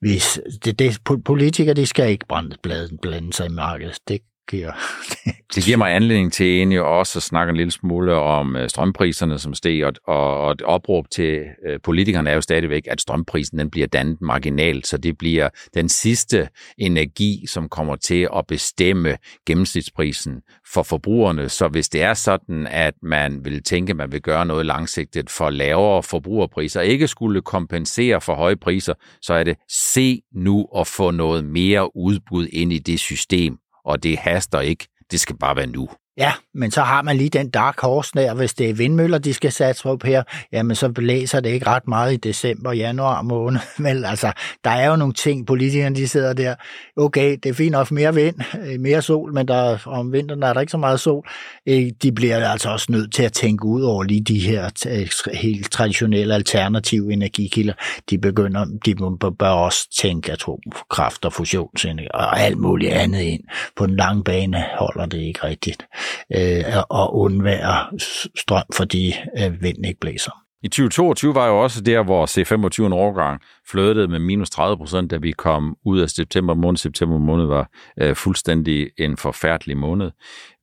hvis, 0.00 0.40
det, 0.64 0.78
det, 0.78 0.98
politikere, 1.24 1.74
de 1.74 1.86
skal 1.86 2.10
ikke 2.10 2.26
brænde 2.28 2.56
blande 3.02 3.32
sig 3.32 3.46
i 3.46 3.52
markedet. 3.52 3.98
Det 4.08 4.20
giver. 4.50 4.72
det 5.54 5.64
giver 5.64 5.76
mig 5.76 5.94
anledning 5.94 6.32
til 6.32 6.46
egentlig 6.46 6.82
også 6.82 7.18
at 7.18 7.22
snakke 7.22 7.50
en 7.50 7.56
lille 7.56 7.70
smule 7.70 8.14
om 8.14 8.56
øh, 8.56 8.68
strømpriserne, 8.68 9.38
som 9.38 9.54
steg, 9.54 9.84
og, 9.84 9.92
og, 10.04 10.40
og 10.40 10.52
et 10.52 10.62
opråb 10.62 11.10
til 11.10 11.40
øh, 11.66 11.80
politikerne 11.82 12.30
er 12.30 12.34
jo 12.34 12.40
stadigvæk, 12.40 12.86
at 12.90 13.00
strømprisen 13.00 13.58
den 13.58 13.70
bliver 13.70 13.86
dannet 13.86 14.20
marginalt, 14.20 14.86
så 14.86 14.98
det 14.98 15.18
bliver 15.18 15.48
den 15.74 15.88
sidste 15.88 16.48
energi, 16.78 17.44
som 17.48 17.68
kommer 17.68 17.96
til 17.96 18.28
at 18.36 18.46
bestemme 18.46 19.16
gennemsnitsprisen 19.46 20.40
for 20.74 20.82
forbrugerne. 20.82 21.48
Så 21.48 21.68
hvis 21.68 21.88
det 21.88 22.02
er 22.02 22.14
sådan, 22.14 22.66
at 22.66 22.94
man 23.02 23.44
vil 23.44 23.62
tænke, 23.62 23.90
at 23.90 23.96
man 23.96 24.12
vil 24.12 24.22
gøre 24.22 24.46
noget 24.46 24.66
langsigtet 24.66 25.30
for 25.30 25.50
lavere 25.50 26.02
forbrugerpriser, 26.02 26.80
ikke 26.80 27.08
skulle 27.08 27.42
kompensere 27.42 28.20
for 28.20 28.34
høje 28.34 28.56
priser, 28.56 28.94
så 29.22 29.34
er 29.34 29.44
det 29.44 29.56
se 29.68 30.22
nu 30.34 30.66
at 30.76 30.86
få 30.86 31.10
noget 31.10 31.44
mere 31.44 31.96
udbud 31.96 32.46
ind 32.52 32.72
i 32.72 32.78
det 32.78 33.00
system, 33.00 33.59
og 33.84 34.02
det 34.02 34.18
haster 34.18 34.60
ikke. 34.60 34.88
Det 35.10 35.20
skal 35.20 35.36
bare 35.38 35.56
være 35.56 35.66
nu. 35.66 35.88
Ja, 36.16 36.32
men 36.54 36.70
så 36.70 36.82
har 36.82 37.02
man 37.02 37.16
lige 37.16 37.30
den 37.30 37.50
dark 37.50 37.80
horse 37.80 38.12
der, 38.14 38.34
hvis 38.34 38.54
det 38.54 38.70
er 38.70 38.74
vindmøller, 38.74 39.18
de 39.18 39.34
skal 39.34 39.52
satse 39.52 39.82
på 39.82 39.98
her, 40.04 40.22
jamen 40.52 40.76
så 40.76 40.88
blæser 40.88 41.40
det 41.40 41.50
ikke 41.50 41.66
ret 41.66 41.88
meget 41.88 42.12
i 42.12 42.16
december, 42.16 42.72
januar 42.72 43.22
måned. 43.22 43.60
Men 43.78 44.04
altså, 44.04 44.32
der 44.64 44.70
er 44.70 44.90
jo 44.90 44.96
nogle 44.96 45.14
ting, 45.14 45.46
politikerne 45.46 45.96
de 45.96 46.08
sidder 46.08 46.32
der, 46.32 46.54
okay, 46.96 47.36
det 47.42 47.46
er 47.46 47.54
fint 47.54 47.72
nok 47.72 47.90
mere 47.90 48.14
vind, 48.14 48.36
øh, 48.66 48.80
mere 48.80 49.02
sol, 49.02 49.34
men 49.34 49.48
der, 49.48 49.78
om 49.86 50.12
vinteren 50.12 50.42
er 50.42 50.52
der 50.52 50.60
ikke 50.60 50.70
så 50.70 50.78
meget 50.78 51.00
sol. 51.00 51.26
Øh, 51.68 51.90
de 52.02 52.12
bliver 52.12 52.48
altså 52.50 52.70
også 52.70 52.86
nødt 52.92 53.14
til 53.14 53.22
at 53.22 53.32
tænke 53.32 53.64
ud 53.64 53.82
over 53.82 54.02
lige 54.02 54.20
de 54.20 54.38
her 54.38 54.70
øh, 54.88 55.34
helt 55.34 55.70
traditionelle 55.72 56.34
alternative 56.34 57.12
energikilder. 57.12 57.74
De 58.10 58.18
begynder, 58.18 58.64
de 58.84 58.94
bør 59.38 59.48
også 59.48 59.88
tænke 60.00 60.32
atomkraft 60.32 61.24
og 61.24 61.32
fusionsenergi 61.32 62.08
og 62.14 62.40
alt 62.40 62.58
muligt 62.58 62.92
andet 62.92 63.20
ind. 63.20 63.42
På 63.76 63.86
den 63.86 63.96
lange 63.96 64.24
bane 64.24 64.64
holder 64.78 65.06
det 65.06 65.18
ikke 65.18 65.44
rigtigt 65.44 65.86
øh, 66.36 66.64
og 66.90 67.16
undvære 67.16 67.98
strøm, 68.36 68.64
fordi 68.74 69.14
øh, 69.38 69.62
vinden 69.62 69.84
ikke 69.84 70.00
blæser. 70.00 70.49
I 70.62 70.68
2022 70.68 71.34
var 71.34 71.46
jo 71.46 71.62
også 71.62 71.80
der, 71.80 72.02
hvor 72.02 72.26
C25 72.26 72.94
årgang 72.94 73.40
fløtede 73.70 74.08
med 74.08 74.18
minus 74.18 74.50
30 74.50 74.76
procent, 74.76 75.10
da 75.10 75.16
vi 75.16 75.32
kom 75.32 75.76
ud 75.84 76.00
af 76.00 76.10
september 76.10 76.54
måned. 76.54 76.76
September 76.76 77.18
måned 77.18 77.46
var 77.46 77.70
øh, 78.00 78.16
fuldstændig 78.16 78.90
en 78.98 79.16
forfærdelig 79.16 79.76
måned. 79.76 80.10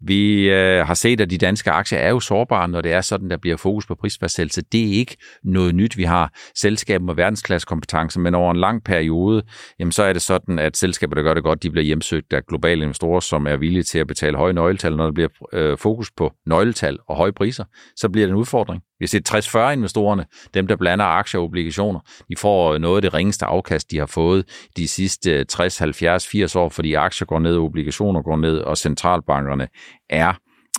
Vi 0.02 0.50
øh, 0.50 0.88
har 0.88 0.94
set, 0.94 1.22
at 1.22 1.30
de 1.30 1.38
danske 1.38 1.72
aktier 1.72 2.00
er 2.00 2.10
jo 2.10 2.20
sårbare, 2.20 2.68
når 2.68 2.82
det 2.82 2.92
er 2.92 3.02
sådan, 3.02 3.30
der 3.30 3.38
bliver 3.38 3.58
fokus 3.58 3.86
på 3.86 3.96
prisfastsættelse. 3.96 4.62
Det 4.62 4.84
er 4.84 4.92
ikke 4.92 5.18
noget 5.44 5.76
nyt. 5.76 5.98
Vi 5.98 6.04
har 6.04 6.32
selskaber 6.56 7.06
med 7.06 7.16
verdensklassekompetencer, 7.16 8.20
men 8.20 8.36
over 8.36 8.52
en 8.52 8.58
lang 8.58 8.84
periode, 8.84 9.44
jamen, 9.80 9.92
så 9.92 10.04
er 10.04 10.14
det 10.14 10.22
sådan, 10.22 10.60
at 10.60 10.78
selskaber, 10.78 11.16
der 11.16 11.22
gør 11.22 11.34
det 11.34 11.44
godt, 11.44 11.64
de 11.64 11.72
bliver 11.72 11.86
hjemsøgt 11.86 12.34
af 12.34 12.46
globale 12.46 12.84
investorer, 12.84 13.20
som 13.20 13.48
er 13.48 13.58
villige 13.58 13.84
til 13.84 14.00
at 14.00 14.08
betale 14.08 14.38
høje 14.38 14.54
nøgletal. 14.54 14.96
Når 14.96 15.06
der 15.06 15.12
bliver 15.12 15.30
øh, 15.54 15.78
fokus 15.78 16.12
på 16.12 16.34
nøgletal 16.46 16.98
og 17.08 17.16
høje 17.16 17.32
priser, 17.32 17.64
så 17.96 18.10
bliver 18.10 18.28
det 18.28 18.32
en 18.32 18.40
udfordring. 18.40 18.82
Vi 19.00 19.04
har 19.04 19.08
set 19.08 19.30
60-40 19.56 19.72
investorerne, 19.72 20.26
dem 20.54 20.68
der 20.68 20.76
blander 20.76 21.06
aktier 21.06 21.40
og 21.40 21.46
obligationer, 21.46 22.00
de 22.30 22.36
får 22.38 22.74
øh, 22.74 22.80
noget 22.80 22.96
af 22.96 23.02
det 23.02 23.14
ringeste 23.14 23.46
afkast, 23.46 23.92
de 23.92 23.98
har 23.98 24.06
fået 24.06 24.70
de 24.78 24.88
sidste 24.88 25.44
60, 25.44 25.78
70, 25.78 26.28
80 26.28 26.56
år, 26.56 26.70
fordi 26.70 26.94
aktier 26.94 27.26
går 27.26 27.40
ned, 27.40 27.58
obligationer 27.58 28.22
går 28.22 28.36
ned, 28.36 28.58
og 28.58 28.78
centralbankerne 28.78 29.68
er 30.10 30.34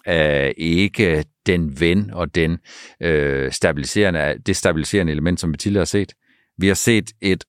øh, 0.09 0.53
ikke 0.57 1.25
den 1.47 1.81
ven 1.81 2.11
og 2.11 2.35
den 2.35 2.59
øh, 3.03 3.53
stabiliserende, 3.53 4.35
det 4.47 4.57
stabiliserende 4.57 5.13
element, 5.13 5.41
som 5.41 5.53
vi 5.53 5.57
tidligere 5.57 5.81
har 5.81 5.87
set. 5.87 6.13
Vi 6.59 6.67
har 6.67 6.75
set 6.75 7.11
et, 7.21 7.45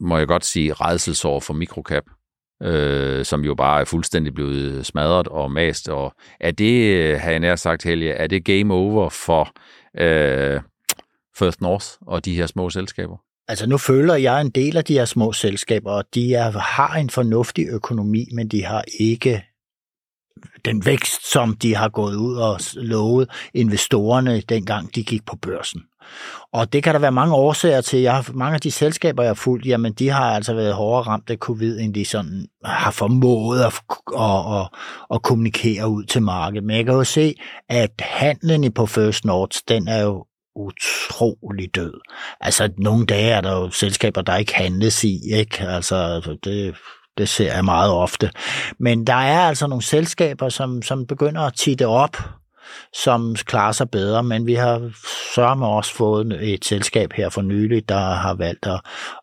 må 0.00 0.18
jeg 0.18 0.26
godt 0.26 0.44
sige, 0.44 0.72
redselsår 0.72 1.40
for 1.40 1.54
mikrokap, 1.54 2.04
øh, 2.62 3.24
som 3.24 3.44
jo 3.44 3.54
bare 3.54 3.80
er 3.80 3.84
fuldstændig 3.84 4.34
blevet 4.34 4.86
smadret 4.86 5.28
og 5.28 5.50
mast. 5.52 5.88
Og 5.88 6.14
er 6.40 6.50
det, 6.50 7.20
har 7.20 7.30
jeg 7.30 7.40
nær 7.40 7.56
sagt, 7.56 7.84
Helge, 7.84 8.12
er 8.12 8.26
det 8.26 8.44
game 8.44 8.74
over 8.74 9.08
for 9.08 9.52
øh, 9.98 10.60
First 11.38 11.60
North 11.60 11.86
og 12.00 12.24
de 12.24 12.36
her 12.36 12.46
små 12.46 12.70
selskaber? 12.70 13.16
Altså 13.48 13.66
nu 13.66 13.78
føler 13.78 14.14
jeg 14.14 14.40
en 14.40 14.50
del 14.50 14.76
af 14.76 14.84
de 14.84 14.92
her 14.92 15.04
små 15.04 15.32
selskaber, 15.32 15.92
og 15.92 16.04
de 16.14 16.34
er, 16.34 16.50
har 16.50 16.94
en 16.94 17.10
fornuftig 17.10 17.66
økonomi, 17.68 18.28
men 18.32 18.48
de 18.48 18.64
har 18.64 18.84
ikke 19.00 19.44
den 20.64 20.86
vækst, 20.86 21.32
som 21.32 21.56
de 21.56 21.74
har 21.74 21.88
gået 21.88 22.14
ud 22.16 22.36
og 22.36 22.60
lovet 22.74 23.30
investorerne, 23.54 24.40
dengang 24.40 24.94
de 24.94 25.04
gik 25.04 25.26
på 25.26 25.36
børsen. 25.36 25.82
Og 26.52 26.72
det 26.72 26.82
kan 26.82 26.94
der 26.94 27.00
være 27.00 27.12
mange 27.12 27.34
årsager 27.34 27.80
til. 27.80 28.00
Jeg 28.00 28.14
har, 28.14 28.30
mange 28.34 28.54
af 28.54 28.60
de 28.60 28.70
selskaber, 28.70 29.22
jeg 29.22 29.30
har 29.30 29.34
fulgt, 29.34 29.66
jamen 29.66 29.92
de 29.92 30.08
har 30.08 30.34
altså 30.34 30.54
været 30.54 30.74
hårdere 30.74 31.02
ramt 31.02 31.30
af 31.30 31.36
covid, 31.36 31.80
end 31.80 31.94
de 31.94 32.04
sådan 32.04 32.46
har 32.64 32.90
formået 32.90 33.60
at, 33.60 33.80
at, 34.18 34.60
at, 34.60 34.68
at 35.14 35.22
kommunikere 35.22 35.88
ud 35.88 36.04
til 36.04 36.22
markedet. 36.22 36.64
Men 36.64 36.76
jeg 36.76 36.84
kan 36.84 36.94
jo 36.94 37.04
se, 37.04 37.34
at 37.68 37.90
handlen 38.00 38.72
på 38.72 38.86
First 38.86 39.24
North, 39.24 39.58
den 39.68 39.88
er 39.88 40.02
jo 40.02 40.24
utrolig 40.56 41.74
død. 41.74 41.94
Altså, 42.40 42.70
nogle 42.78 43.06
dage 43.06 43.30
er 43.30 43.40
der 43.40 43.52
jo 43.52 43.70
selskaber, 43.70 44.22
der 44.22 44.36
ikke 44.36 44.54
handles 44.54 45.04
i, 45.04 45.20
ikke? 45.34 45.62
Altså, 45.62 46.20
det, 46.44 46.74
det 47.18 47.28
ser 47.28 47.54
jeg 47.54 47.64
meget 47.64 47.90
ofte. 47.90 48.30
Men 48.80 49.06
der 49.06 49.14
er 49.14 49.40
altså 49.40 49.66
nogle 49.66 49.82
selskaber, 49.82 50.48
som, 50.48 50.82
som 50.82 51.06
begynder 51.06 51.40
at 51.40 51.54
titte 51.54 51.86
op, 51.86 52.16
som 52.92 53.34
klarer 53.34 53.72
sig 53.72 53.90
bedre, 53.90 54.22
men 54.22 54.46
vi 54.46 54.54
har 54.54 54.90
sørme 55.34 55.66
også 55.66 55.94
fået 55.94 56.52
et 56.52 56.64
selskab 56.64 57.12
her 57.12 57.28
for 57.28 57.42
nylig, 57.42 57.88
der 57.88 57.98
har 57.98 58.34
valgt 58.34 58.66
at, 58.66 58.80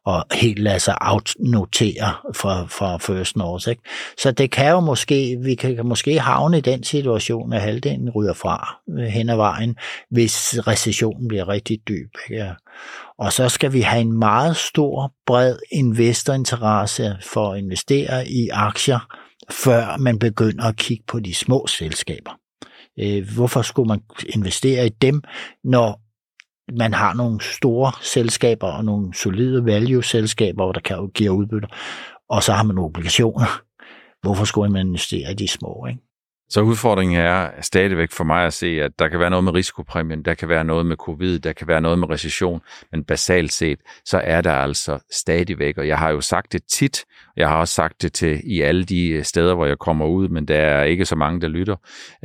at 0.08 0.24
helt 0.32 0.60
lade 0.60 0.80
sig 0.80 0.98
outnotere 1.02 2.14
for, 2.36 2.66
for 2.70 2.98
First 2.98 3.36
North. 3.36 3.70
Ikke? 3.70 3.82
Så 4.18 4.32
det 4.32 4.52
kan 4.52 4.72
jo 4.72 4.80
måske, 4.80 5.38
vi 5.44 5.56
kan 5.56 5.86
måske 5.86 6.20
havne 6.20 6.58
i 6.58 6.62
den 6.62 6.84
situation, 6.84 7.54
at 7.54 7.62
halvdelen 7.62 8.10
ryger 8.10 8.34
fra 8.34 8.76
øh, 8.90 9.06
hen 9.06 9.30
ad 9.30 9.36
vejen, 9.36 9.76
hvis 10.10 10.56
recessionen 10.68 11.28
bliver 11.28 11.48
rigtig 11.48 11.80
dyb. 11.88 12.10
Ikke? 12.30 12.56
Og 13.20 13.34
så 13.34 13.50
skal 13.50 13.74
vi 13.74 13.82
have 13.82 14.02
en 14.02 14.20
meget 14.20 14.56
stor, 14.56 15.14
bred 15.26 15.56
investorinteresse 15.72 17.18
for 17.22 17.54
at 17.54 17.58
investere 17.58 18.28
i 18.28 18.50
aktier, 18.50 19.00
før 19.50 19.98
man 19.98 20.20
begynder 20.20 20.64
at 20.64 20.76
kigge 20.76 21.04
på 21.08 21.20
de 21.20 21.34
små 21.34 21.68
selskaber. 21.68 22.32
Øh, 23.00 23.28
hvorfor 23.36 23.62
skulle 23.62 23.88
man 23.88 24.02
investere 24.36 24.86
i 24.86 24.90
dem, 24.90 25.22
når 25.64 26.00
man 26.72 26.94
har 26.94 27.14
nogle 27.14 27.42
store 27.42 27.92
selskaber 28.02 28.68
og 28.68 28.86
nogle 28.86 29.14
solide 29.14 29.66
value-selskaber, 29.66 30.72
der 30.72 30.80
kan 30.80 31.10
give 31.14 31.32
udbytter, 31.32 31.68
og 32.30 32.44
så 32.44 32.54
har 32.54 32.64
man 32.64 32.78
obligationer. 32.78 33.62
Hvorfor 34.22 34.46
skulle 34.46 34.72
man 34.72 34.88
investere 34.88 35.32
i 35.32 35.34
de 35.34 35.48
små? 35.48 35.86
Ikke? 35.90 36.02
Så 36.54 36.62
udfordringen 36.62 37.20
er 37.20 37.50
stadigvæk 37.62 38.12
for 38.12 38.24
mig 38.24 38.46
at 38.46 38.54
se, 38.54 38.68
at 38.82 38.92
der 39.00 39.08
kan 39.08 39.20
være 39.20 39.30
noget 39.30 39.44
med 39.44 39.54
risikopræmien, 39.54 40.26
der 40.26 40.34
kan 40.34 40.50
være 40.50 40.64
noget 40.64 40.86
med 40.86 40.96
covid, 40.96 41.40
der 41.40 41.54
kan 41.54 41.68
være 41.68 41.82
noget 41.82 42.00
med 42.00 42.10
recession, 42.10 42.62
men 42.92 43.04
basalt 43.04 43.54
set, 43.54 43.80
så 44.06 44.22
er 44.24 44.42
der 44.42 44.52
altså 44.52 45.00
stadigvæk, 45.12 45.78
og 45.78 45.88
jeg 45.88 45.98
har 45.98 46.10
jo 46.10 46.22
sagt 46.22 46.54
det 46.54 46.62
tit, 46.64 47.06
jeg 47.38 47.50
har 47.50 47.56
også 47.56 47.74
sagt 47.74 48.02
det 48.02 48.14
til 48.14 48.42
i 48.44 48.62
alle 48.62 48.84
de 48.84 49.10
øh, 49.10 49.24
steder, 49.24 49.56
hvor 49.56 49.66
jeg 49.66 49.80
kommer 49.80 50.06
ud, 50.06 50.28
men 50.28 50.48
der 50.48 50.56
er 50.56 50.84
ikke 50.84 51.06
så 51.06 51.16
mange, 51.16 51.42
der 51.42 51.48
lytter. 51.48 51.76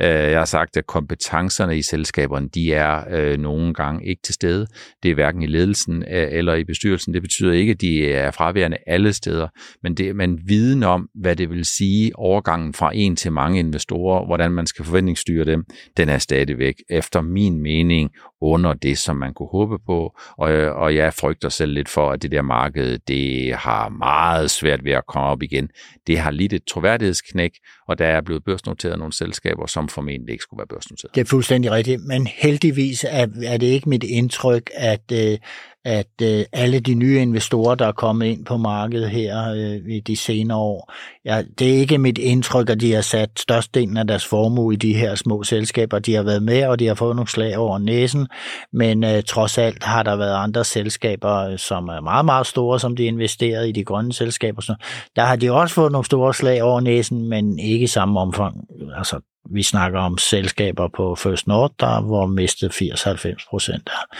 Øh, 0.01 0.07
jeg 0.07 0.37
har 0.37 0.45
sagt, 0.45 0.77
at 0.77 0.87
kompetencerne 0.87 1.77
i 1.77 1.81
selskaberne, 1.81 2.49
de 2.49 2.73
er 2.73 3.03
øh, 3.11 3.39
nogle 3.39 3.73
gange 3.73 4.05
ikke 4.05 4.21
til 4.21 4.33
stede. 4.33 4.67
Det 5.03 5.11
er 5.11 5.15
hverken 5.15 5.41
i 5.41 5.47
ledelsen 5.47 6.03
eller 6.07 6.53
i 6.53 6.63
bestyrelsen. 6.63 7.13
Det 7.13 7.21
betyder 7.21 7.53
ikke, 7.53 7.71
at 7.71 7.81
de 7.81 8.13
er 8.13 8.31
fraværende 8.31 8.77
alle 8.87 9.13
steder, 9.13 9.47
men 9.83 9.95
det 9.95 10.15
man 10.15 10.39
viden 10.45 10.83
om, 10.83 11.09
hvad 11.15 11.35
det 11.35 11.49
vil 11.49 11.65
sige 11.65 12.11
overgangen 12.15 12.73
fra 12.73 12.91
en 12.95 13.15
til 13.15 13.31
mange 13.31 13.59
investorer, 13.59 14.18
hvordan 14.25 14.51
man 14.51 14.67
skal 14.67 14.85
forventningsstyre 14.85 15.45
dem, 15.45 15.65
den 15.97 16.09
er 16.09 16.17
stadigvæk 16.17 16.75
efter 16.89 17.21
min 17.21 17.59
mening 17.59 18.11
under 18.41 18.73
det, 18.73 18.97
som 18.97 19.15
man 19.15 19.33
kunne 19.33 19.49
håbe 19.51 19.77
på, 19.85 20.17
og, 20.37 20.49
og 20.51 20.95
jeg 20.95 21.13
frygter 21.13 21.49
selv 21.49 21.73
lidt 21.73 21.89
for, 21.89 22.11
at 22.11 22.21
det 22.21 22.31
der 22.31 22.41
marked, 22.41 22.99
det 23.07 23.55
har 23.55 23.89
meget 23.89 24.51
svært 24.51 24.85
ved 24.85 24.91
at 24.91 25.05
komme 25.07 25.27
op 25.27 25.43
igen. 25.43 25.69
Det 26.07 26.19
har 26.19 26.31
lidt 26.31 26.53
et 26.53 26.63
troværdighedsknæk, 26.71 27.51
og 27.87 27.99
der 27.99 28.05
er 28.05 28.21
blevet 28.21 28.43
børsnoteret 28.43 28.99
nogle 28.99 29.13
selskaber, 29.13 29.65
som 29.65 29.89
formentlig 29.89 30.31
ikke 30.33 30.41
skulle 30.41 30.57
være 30.57 30.67
børsnoteret. 30.67 31.15
Det 31.15 31.21
er 31.21 31.25
fuldstændig 31.25 31.71
rigtigt, 31.71 32.01
men 32.07 32.27
heldigvis 32.27 33.05
er, 33.09 33.27
er 33.43 33.57
det 33.57 33.67
ikke 33.67 33.89
mit 33.89 34.03
indtryk, 34.03 34.69
at, 34.73 35.11
øh, 35.13 35.37
at 35.85 36.07
øh, 36.21 36.45
alle 36.53 36.79
de 36.79 36.93
nye 36.93 37.19
investorer, 37.21 37.75
der 37.75 37.87
er 37.87 37.91
kommet 37.91 38.25
ind 38.25 38.45
på 38.45 38.57
markedet 38.57 39.09
her 39.09 39.51
øh, 39.51 39.95
i 39.95 39.99
de 39.99 40.15
senere 40.15 40.57
år, 40.57 40.93
ja, 41.25 41.43
det 41.59 41.69
er 41.69 41.77
ikke 41.77 41.97
mit 41.97 42.17
indtryk, 42.17 42.69
at 42.69 42.81
de 42.81 42.93
har 42.93 43.01
sat 43.01 43.29
størstedelen 43.39 43.97
af 43.97 44.07
deres 44.07 44.25
formue 44.25 44.73
i 44.73 44.77
de 44.77 44.93
her 44.93 45.15
små 45.15 45.43
selskaber. 45.43 45.99
De 45.99 46.15
har 46.15 46.23
været 46.23 46.43
med, 46.43 46.67
og 46.67 46.79
de 46.79 46.87
har 46.87 46.93
fået 46.93 47.15
nogle 47.15 47.29
slag 47.29 47.57
over 47.57 47.77
næsen, 47.77 48.27
men 48.73 49.03
øh, 49.03 49.23
trods 49.23 49.57
alt 49.57 49.83
har 49.83 50.03
der 50.03 50.15
været 50.15 50.43
andre 50.43 50.63
selskaber, 50.63 51.35
øh, 51.35 51.57
som 51.57 51.87
er 51.87 52.01
meget, 52.01 52.25
meget 52.25 52.47
store, 52.47 52.79
som 52.79 52.95
de 52.95 53.03
investerede 53.03 53.69
i 53.69 53.71
de 53.71 53.83
grønne 53.83 54.13
selskaber. 54.13 54.61
Så 54.61 54.75
der 55.15 55.21
har 55.21 55.35
de 55.35 55.51
også 55.51 55.75
fået 55.75 55.91
nogle 55.91 56.05
store 56.05 56.33
slag 56.33 56.63
over 56.63 56.81
næsen, 56.81 57.29
men 57.29 57.59
ikke 57.59 57.83
i 57.83 57.87
samme 57.87 58.19
omfang 58.19 58.55
altså, 58.97 59.19
vi 59.53 59.63
snakker 59.63 59.99
om 59.99 60.17
selskaber 60.17 60.87
på 60.87 61.15
First 61.15 61.47
North, 61.47 61.73
der 61.79 62.01
hvor 62.01 62.25
mistet 62.25 62.71
80-90 62.71 63.49
procent 63.49 63.89
af 63.89 64.15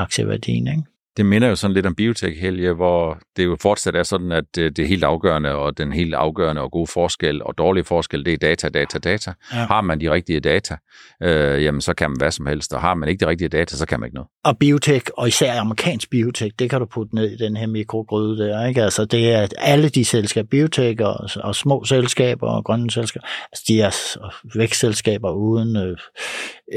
aktieværdien. 0.00 0.66
Ikke? 0.66 0.82
Det 1.20 1.26
minder 1.26 1.48
jo 1.48 1.56
sådan 1.56 1.74
lidt 1.74 1.86
om 1.86 1.94
biotech, 1.94 2.40
Helge, 2.40 2.72
hvor 2.72 3.18
det 3.36 3.44
jo 3.44 3.56
fortsat 3.62 3.96
er 3.96 4.02
sådan, 4.02 4.32
at 4.32 4.44
det 4.56 4.78
er 4.78 4.86
helt 4.86 5.04
afgørende, 5.04 5.54
og 5.54 5.78
den 5.78 5.92
helt 5.92 6.14
afgørende 6.14 6.62
og 6.62 6.70
gode 6.70 6.86
forskel 6.86 7.42
og 7.42 7.58
dårlige 7.58 7.84
forskel, 7.84 8.24
det 8.24 8.32
er 8.32 8.36
data, 8.36 8.68
data, 8.68 8.98
data. 8.98 9.32
Ja. 9.52 9.56
Har 9.58 9.80
man 9.80 10.00
de 10.00 10.10
rigtige 10.10 10.40
data, 10.40 10.76
øh, 11.22 11.64
jamen 11.64 11.80
så 11.80 11.94
kan 11.94 12.10
man 12.10 12.16
hvad 12.18 12.30
som 12.30 12.46
helst, 12.46 12.72
og 12.72 12.80
har 12.80 12.94
man 12.94 13.08
ikke 13.08 13.24
de 13.24 13.30
rigtige 13.30 13.48
data, 13.48 13.76
så 13.76 13.86
kan 13.86 14.00
man 14.00 14.06
ikke 14.06 14.14
noget. 14.14 14.28
Og 14.44 14.58
biotech, 14.58 15.06
og 15.16 15.28
især 15.28 15.60
amerikansk 15.60 16.10
biotech, 16.10 16.54
det 16.58 16.70
kan 16.70 16.80
du 16.80 16.86
putte 16.86 17.14
ned 17.14 17.30
i 17.30 17.36
den 17.36 17.56
her 17.56 17.66
mikrogryde 17.66 18.38
der, 18.38 18.66
ikke? 18.66 18.82
Altså 18.82 19.04
det 19.04 19.32
er 19.32 19.46
alle 19.58 19.88
de 19.88 20.04
selskaber, 20.04 20.48
biotech 20.48 21.02
og, 21.02 21.28
og 21.36 21.54
små 21.54 21.84
selskaber 21.84 22.48
og 22.48 22.64
grønne 22.64 22.90
selskaber, 22.90 23.26
altså 23.52 23.64
de 23.68 23.80
er 23.80 24.58
vækstselskaber 24.58 25.30
uden, 25.30 25.76
øh, 25.76 25.96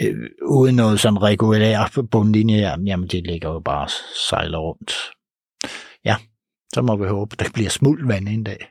øh, 0.02 0.16
uden 0.46 0.76
noget 0.76 1.00
sådan 1.00 1.22
regulær 1.22 2.02
bundlinje, 2.12 2.76
jamen 2.86 3.08
de 3.08 3.22
ligger 3.22 3.50
jo 3.50 3.60
bare 3.60 3.88
sejler 4.34 4.62
rundt. 4.68 4.92
Ja, 6.10 6.16
så 6.74 6.82
må 6.82 6.94
vi 7.02 7.08
håbe, 7.08 7.36
der 7.42 7.50
bliver 7.54 7.70
smuld 7.70 8.02
vand 8.08 8.28
en 8.28 8.44
dag. 8.44 8.62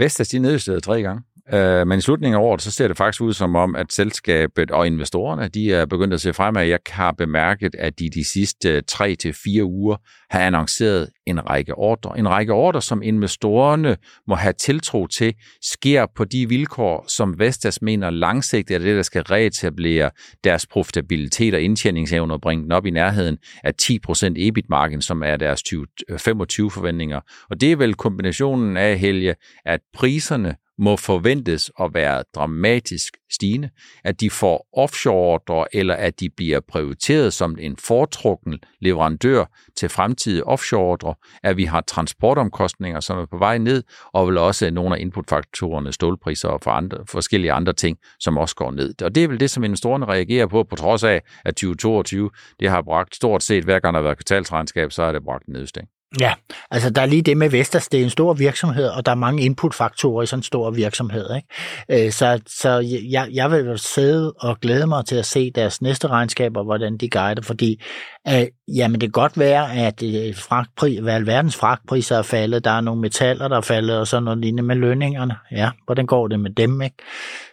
Vestas, 0.00 0.28
de 0.28 0.38
nedjusterede 0.38 0.80
tre 0.80 1.02
gange. 1.02 1.22
Øh, 1.52 1.86
men 1.86 1.98
i 1.98 2.02
slutningen 2.02 2.40
af 2.40 2.44
året, 2.44 2.62
så 2.62 2.70
ser 2.70 2.88
det 2.88 2.96
faktisk 2.96 3.22
ud 3.22 3.32
som 3.32 3.56
om, 3.56 3.76
at 3.76 3.92
selskabet 3.92 4.70
og 4.70 4.86
investorerne, 4.86 5.48
de 5.48 5.72
er 5.72 5.86
begyndt 5.86 6.14
at 6.14 6.20
se 6.20 6.32
fremad. 6.32 6.66
Jeg 6.66 6.78
har 6.88 7.12
bemærket, 7.12 7.74
at 7.78 7.98
de 7.98 8.10
de 8.10 8.24
sidste 8.24 8.68
øh, 8.68 8.82
3 8.88 9.14
til 9.14 9.32
fire 9.32 9.64
uger 9.64 9.96
har 10.30 10.40
annonceret 10.40 11.08
en 11.26 11.50
række 11.50 11.74
ordre. 11.74 12.18
En 12.18 12.28
række 12.28 12.52
ordre, 12.52 12.82
som 12.82 13.02
investorerne 13.02 13.96
må 14.28 14.34
have 14.34 14.52
tiltro 14.52 15.06
til, 15.06 15.34
sker 15.62 16.06
på 16.16 16.24
de 16.24 16.48
vilkår, 16.48 17.04
som 17.08 17.38
Vestas 17.38 17.82
mener 17.82 18.10
langsigtet 18.10 18.74
er 18.74 18.78
det, 18.78 18.96
der 18.96 19.02
skal 19.02 19.22
reetablere 19.22 20.10
deres 20.44 20.66
profitabilitet 20.66 21.54
og 21.54 21.60
indtjeningsevne 21.60 22.34
og 22.34 22.40
bringe 22.40 22.64
den 22.64 22.72
op 22.72 22.86
i 22.86 22.90
nærheden 22.90 23.38
af 23.64 23.72
10% 23.82 24.32
EBIT-marken, 24.36 25.02
som 25.02 25.22
er 25.22 25.36
deres 25.36 25.62
2025 25.62 26.64
øh, 26.64 26.70
forventninger. 26.70 27.20
Og 27.50 27.60
det 27.60 27.72
er 27.72 27.76
vel 27.76 27.94
kombinationen 27.94 28.76
af, 28.76 28.98
Helge, 28.98 29.34
at 29.64 29.80
priserne 29.94 30.56
må 30.80 30.96
forventes 30.96 31.70
at 31.80 31.94
være 31.94 32.24
dramatisk 32.34 33.16
stigende, 33.32 33.70
at 34.04 34.20
de 34.20 34.30
får 34.30 34.68
offshore-ordre, 34.76 35.66
eller 35.72 35.94
at 35.94 36.20
de 36.20 36.30
bliver 36.36 36.60
prioriteret 36.68 37.32
som 37.32 37.56
en 37.60 37.76
foretrukken 37.76 38.58
leverandør 38.80 39.44
til 39.76 39.88
fremtidige 39.88 40.44
offshore-ordre, 40.44 41.14
at 41.42 41.56
vi 41.56 41.64
har 41.64 41.80
transportomkostninger, 41.80 43.00
som 43.00 43.18
er 43.18 43.26
på 43.26 43.38
vej 43.38 43.58
ned, 43.58 43.82
og 44.12 44.26
vel 44.26 44.38
også 44.38 44.70
nogle 44.70 44.96
af 44.96 45.00
inputfaktorerne, 45.00 45.92
stålpriser 45.92 46.48
og 46.48 46.60
for 46.62 46.70
andre, 46.70 46.98
forskellige 47.08 47.52
andre 47.52 47.72
ting, 47.72 47.98
som 48.20 48.38
også 48.38 48.54
går 48.54 48.70
ned. 48.70 49.02
Og 49.02 49.14
det 49.14 49.24
er 49.24 49.28
vel 49.28 49.40
det, 49.40 49.50
som 49.50 49.64
investorerne 49.64 50.06
reagerer 50.06 50.46
på, 50.46 50.64
på 50.64 50.76
trods 50.76 51.04
af, 51.04 51.22
at 51.44 51.54
2022 51.54 52.30
det 52.60 52.70
har 52.70 52.82
bragt 52.82 53.14
stort 53.14 53.42
set, 53.42 53.64
hver 53.64 53.78
gang 53.78 53.94
der 53.94 54.00
har 54.00 54.04
været 54.04 54.18
kvartalsregnskab, 54.18 54.92
så 54.92 55.04
har 55.04 55.12
det 55.12 55.24
bragt 55.24 55.46
en 55.46 55.52
nedstæng. 55.52 55.88
Ja, 56.18 56.32
altså 56.70 56.90
der 56.90 57.02
er 57.02 57.06
lige 57.06 57.22
det 57.22 57.36
med 57.36 57.50
Vestas, 57.50 57.88
det 57.88 58.00
er 58.00 58.04
en 58.04 58.10
stor 58.10 58.34
virksomhed, 58.34 58.88
og 58.88 59.06
der 59.06 59.12
er 59.12 59.16
mange 59.16 59.42
inputfaktorer 59.42 60.22
i 60.22 60.26
sådan 60.26 60.38
en 60.38 60.42
stor 60.42 60.70
virksomhed. 60.70 61.26
Ikke? 61.36 62.06
Øh, 62.06 62.12
så, 62.12 62.40
så 62.46 63.00
jeg, 63.10 63.28
jeg 63.32 63.50
vil 63.50 63.78
sidde 63.78 64.32
og 64.32 64.60
glæde 64.60 64.86
mig 64.86 65.06
til 65.06 65.16
at 65.16 65.26
se 65.26 65.50
deres 65.50 65.82
næste 65.82 66.08
regnskaber, 66.08 66.62
hvordan 66.62 66.96
de 66.96 67.10
guider, 67.10 67.42
fordi 67.42 67.82
øh, 68.28 68.46
jamen 68.76 69.00
det 69.00 69.06
kan 69.08 69.22
godt 69.22 69.38
være, 69.38 69.74
at 69.74 70.02
øh, 70.02 70.36
fragtpris, 70.36 70.98
hvad 70.98 71.50
fragtpriser 71.50 72.16
er 72.16 72.22
faldet, 72.22 72.64
der 72.64 72.70
er 72.70 72.80
nogle 72.80 73.00
metaller, 73.00 73.48
der 73.48 73.56
er 73.56 73.60
faldet, 73.60 73.98
og 73.98 74.06
sådan 74.06 74.22
noget 74.22 74.38
lignende 74.38 74.62
med 74.62 74.76
lønningerne. 74.76 75.36
Ja, 75.52 75.70
hvordan 75.86 76.06
går 76.06 76.28
det 76.28 76.40
med 76.40 76.50
dem? 76.50 76.82
Ikke? 76.82 76.96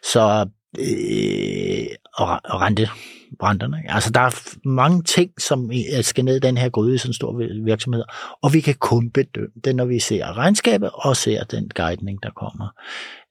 Så 0.04 0.50
øh, 0.80 1.86
og, 2.14 2.40
og 2.46 2.62
rente, 2.62 2.90
brænderne. 3.40 3.84
Altså, 3.88 4.12
der 4.12 4.20
er 4.20 4.58
mange 4.66 5.04
ting, 5.04 5.32
som 5.40 5.72
skal 6.02 6.26
ned 6.26 6.36
i 6.36 6.40
den 6.40 6.58
her 6.58 6.70
gryde 6.70 6.96
i 6.96 6.98
sådan 6.98 7.10
en 7.10 7.14
stor 7.14 7.64
virksomhed, 7.66 8.04
og 8.44 8.54
vi 8.54 8.60
kan 8.60 8.76
kun 8.80 9.10
bedømme 9.10 9.62
det, 9.64 9.76
når 9.76 9.86
vi 9.86 10.00
ser 10.00 10.38
regnskabet 10.38 10.90
og 10.94 11.18
ser 11.18 11.44
den 11.44 11.70
guidning, 11.76 12.24
der 12.24 12.30
kommer. 12.30 12.68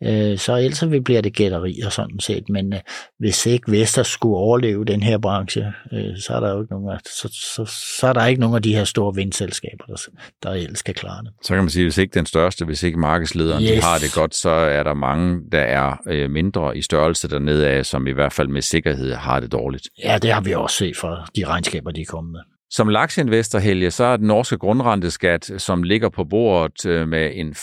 Øh, 0.03 0.39
så 0.39 0.57
ellers 0.57 0.85
bliver 1.05 1.21
det 1.21 1.35
gætteri 1.35 1.81
og 1.87 1.93
sådan 1.93 2.21
set, 2.21 2.49
men 2.49 2.73
øh, 2.73 2.81
hvis 3.19 3.47
ikke 3.47 3.73
Vestas 3.73 4.07
skulle 4.07 4.37
overleve 4.37 4.85
den 4.85 5.03
her 5.03 5.19
branche, 5.19 5.73
øh, 5.93 6.19
så 6.19 6.33
er 6.33 6.41
der 6.41 6.53
jo 6.53 6.61
ikke 6.61 6.73
nogen, 6.73 6.99
så, 7.07 7.29
så, 7.57 7.65
så 8.01 8.07
er 8.07 8.13
der 8.13 8.27
ikke 8.27 8.41
nogen 8.41 8.57
af 8.57 8.63
de 8.63 8.75
her 8.75 8.85
store 8.85 9.15
vindselskaber, 9.15 9.85
der, 9.87 9.97
der 10.43 10.51
ellers 10.51 10.79
skal 10.79 10.95
klare 10.95 11.23
det. 11.25 11.33
Så 11.43 11.55
kan 11.55 11.63
man 11.63 11.71
sige, 11.71 11.85
hvis 11.85 11.99
ikke 11.99 12.15
den 12.15 12.27
største, 12.27 12.65
hvis 12.65 12.83
ikke 12.83 12.99
markedslederen 12.99 13.63
yes. 13.63 13.71
de 13.71 13.81
har 13.81 13.99
det 13.99 14.15
godt, 14.15 14.35
så 14.35 14.51
er 14.51 14.83
der 14.83 14.95
mange, 14.95 15.41
der 15.53 15.61
er 15.61 16.29
mindre 16.29 16.77
i 16.77 16.83
størrelse 16.83 17.29
dernede 17.29 17.69
af, 17.69 17.87
som 17.87 18.07
i 18.07 18.13
hvert 18.13 18.33
fald 18.33 18.49
med 18.49 18.63
sikkerhed 18.63 19.15
har 19.15 19.41
det 19.41 19.53
dårligt. 19.53 19.86
Ja, 20.05 20.19
det 20.23 20.33
har 20.33 20.41
vi 20.41 20.55
også 20.55 20.77
set 20.77 20.97
fra 20.97 21.27
de 21.37 21.47
regnskaber, 21.47 21.91
de 21.91 22.01
er 22.01 22.07
kommet 22.07 22.33
med. 22.33 22.41
Som 22.71 22.89
laksinvestor, 22.89 23.59
Helge, 23.59 23.91
så 23.91 24.05
er 24.05 24.17
den 24.17 24.27
norske 24.27 24.59
grundrenteskat, 24.59 25.51
som 25.59 25.83
ligger 25.83 26.09
på 26.09 26.25
bordet 26.25 26.87
øh, 26.87 27.09
med 27.09 27.31
en 27.35 27.51
40% 27.51 27.55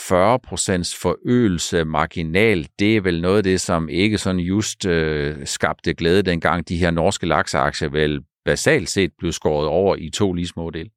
forøgelse 1.02 1.86
marginal, 1.86 2.68
det 2.80 2.98
er 2.98 3.02
vel 3.02 3.22
noget 3.22 3.38
af 3.38 3.44
det, 3.44 3.62
som 3.62 3.90
ikke 3.90 4.18
sådan 4.18 4.40
just 4.40 4.86
øh, 4.86 5.36
skabte 5.46 5.94
glæde, 5.94 6.24
dengang 6.24 6.70
de 6.70 6.78
her 6.78 6.92
norske 6.92 7.28
lakseaktier 7.28 7.90
vel 7.90 8.22
basalt 8.46 8.90
set 8.90 9.12
blev 9.20 9.32
skåret 9.32 9.68
over 9.68 9.96
i 9.96 10.10
to 10.10 10.34
lige 10.34 10.48
små 10.48 10.70
dele. 10.70 10.90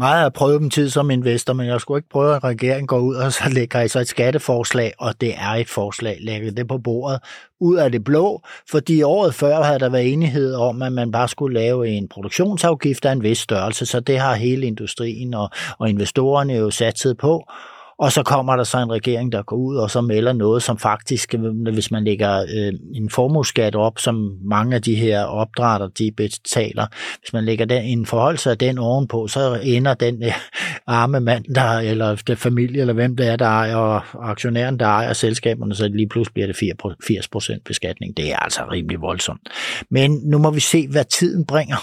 Meget 0.00 0.22
har 0.22 0.28
prøve 0.28 0.58
dem 0.58 0.70
tid 0.70 0.90
som 0.90 1.10
investor, 1.10 1.52
men 1.52 1.66
jeg 1.66 1.80
skulle 1.80 1.98
ikke 1.98 2.08
prøve, 2.08 2.36
at 2.36 2.44
regeringen 2.44 2.86
går 2.86 2.98
ud 2.98 3.14
og 3.14 3.32
så 3.32 3.48
lægger 3.48 3.80
I 3.80 3.88
så 3.88 4.00
et 4.00 4.08
skatteforslag, 4.08 4.92
og 4.98 5.20
det 5.20 5.34
er 5.34 5.50
et 5.50 5.68
forslag, 5.68 6.18
lægger 6.20 6.50
det 6.50 6.68
på 6.68 6.78
bordet 6.78 7.20
ud 7.60 7.76
af 7.76 7.92
det 7.92 8.04
blå, 8.04 8.42
fordi 8.70 9.02
året 9.02 9.34
før 9.34 9.62
havde 9.62 9.78
der 9.78 9.88
været 9.88 10.12
enighed 10.12 10.54
om, 10.54 10.82
at 10.82 10.92
man 10.92 11.12
bare 11.12 11.28
skulle 11.28 11.54
lave 11.54 11.88
en 11.88 12.08
produktionsafgift 12.08 13.04
af 13.04 13.12
en 13.12 13.22
vis 13.22 13.38
størrelse, 13.38 13.86
så 13.86 14.00
det 14.00 14.18
har 14.18 14.34
hele 14.34 14.66
industrien 14.66 15.34
og, 15.34 15.50
og 15.78 15.88
investorerne 15.88 16.54
jo 16.54 16.70
satset 16.70 17.18
på. 17.18 17.44
Og 18.00 18.12
så 18.12 18.22
kommer 18.22 18.56
der 18.56 18.64
så 18.64 18.78
en 18.78 18.92
regering, 18.92 19.32
der 19.32 19.42
går 19.42 19.56
ud 19.56 19.76
og 19.76 19.90
så 19.90 20.00
melder 20.00 20.32
noget, 20.32 20.62
som 20.62 20.78
faktisk, 20.78 21.34
øh, 21.34 21.72
hvis 21.72 21.90
man 21.90 22.04
lægger 22.04 22.42
øh, 22.42 22.72
en 22.94 23.10
formueskat 23.10 23.74
op, 23.74 23.98
som 23.98 24.36
mange 24.44 24.74
af 24.74 24.82
de 24.82 24.94
her 24.94 25.24
opdrætter, 25.24 25.88
de 25.88 26.12
betaler, 26.16 26.86
hvis 27.20 27.32
man 27.32 27.44
lægger 27.44 27.64
den, 27.64 27.84
en 27.84 28.06
forholdelse 28.06 28.50
af 28.50 28.58
den 28.58 28.78
ovenpå, 28.78 29.28
så 29.28 29.60
ender 29.62 29.94
den 29.94 30.24
øh, 30.24 30.32
arme 30.86 31.20
mand, 31.20 31.44
der, 31.54 31.78
eller 31.78 32.14
det 32.14 32.38
familie, 32.38 32.80
eller 32.80 32.94
hvem 32.94 33.16
det 33.16 33.28
er, 33.28 33.36
der 33.36 33.46
ejer, 33.46 33.76
og 33.76 34.30
aktionæren, 34.30 34.78
der 34.78 34.86
ejer 34.86 35.12
selskaberne, 35.12 35.74
så 35.74 35.88
lige 35.88 36.08
pludselig 36.08 36.34
bliver 36.34 36.46
det 36.46 37.56
80% 37.56 37.62
beskatning. 37.64 38.16
Det 38.16 38.32
er 38.32 38.36
altså 38.36 38.60
rimelig 38.72 39.00
voldsomt. 39.00 39.48
Men 39.90 40.20
nu 40.24 40.38
må 40.38 40.50
vi 40.50 40.60
se, 40.60 40.88
hvad 40.88 41.04
tiden 41.04 41.46
bringer. 41.46 41.76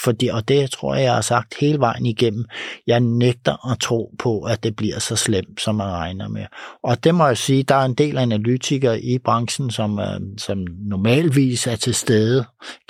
Fordi, 0.00 0.28
og 0.28 0.48
det 0.48 0.70
tror 0.70 0.94
jeg, 0.94 1.04
jeg 1.04 1.14
har 1.14 1.20
sagt 1.20 1.54
hele 1.60 1.78
vejen 1.78 2.06
igennem. 2.06 2.44
Jeg 2.86 3.00
nægter 3.00 3.72
at 3.72 3.80
tro 3.80 4.14
på, 4.18 4.42
at 4.42 4.62
det 4.62 4.76
bliver 4.76 4.98
så 4.98 5.16
slemt, 5.16 5.60
som 5.60 5.74
man 5.74 5.86
regner 5.86 6.28
med. 6.28 6.46
Og 6.82 7.04
det 7.04 7.14
må 7.14 7.26
jeg 7.26 7.38
sige, 7.38 7.62
der 7.62 7.74
er 7.74 7.84
en 7.84 7.94
del 7.94 8.18
analytikere 8.18 9.00
i 9.00 9.18
branchen, 9.18 9.70
som, 9.70 9.98
øh, 9.98 10.20
som 10.38 10.58
normalvis 10.80 11.66
er 11.66 11.76
til 11.76 11.94
stede 11.94 12.44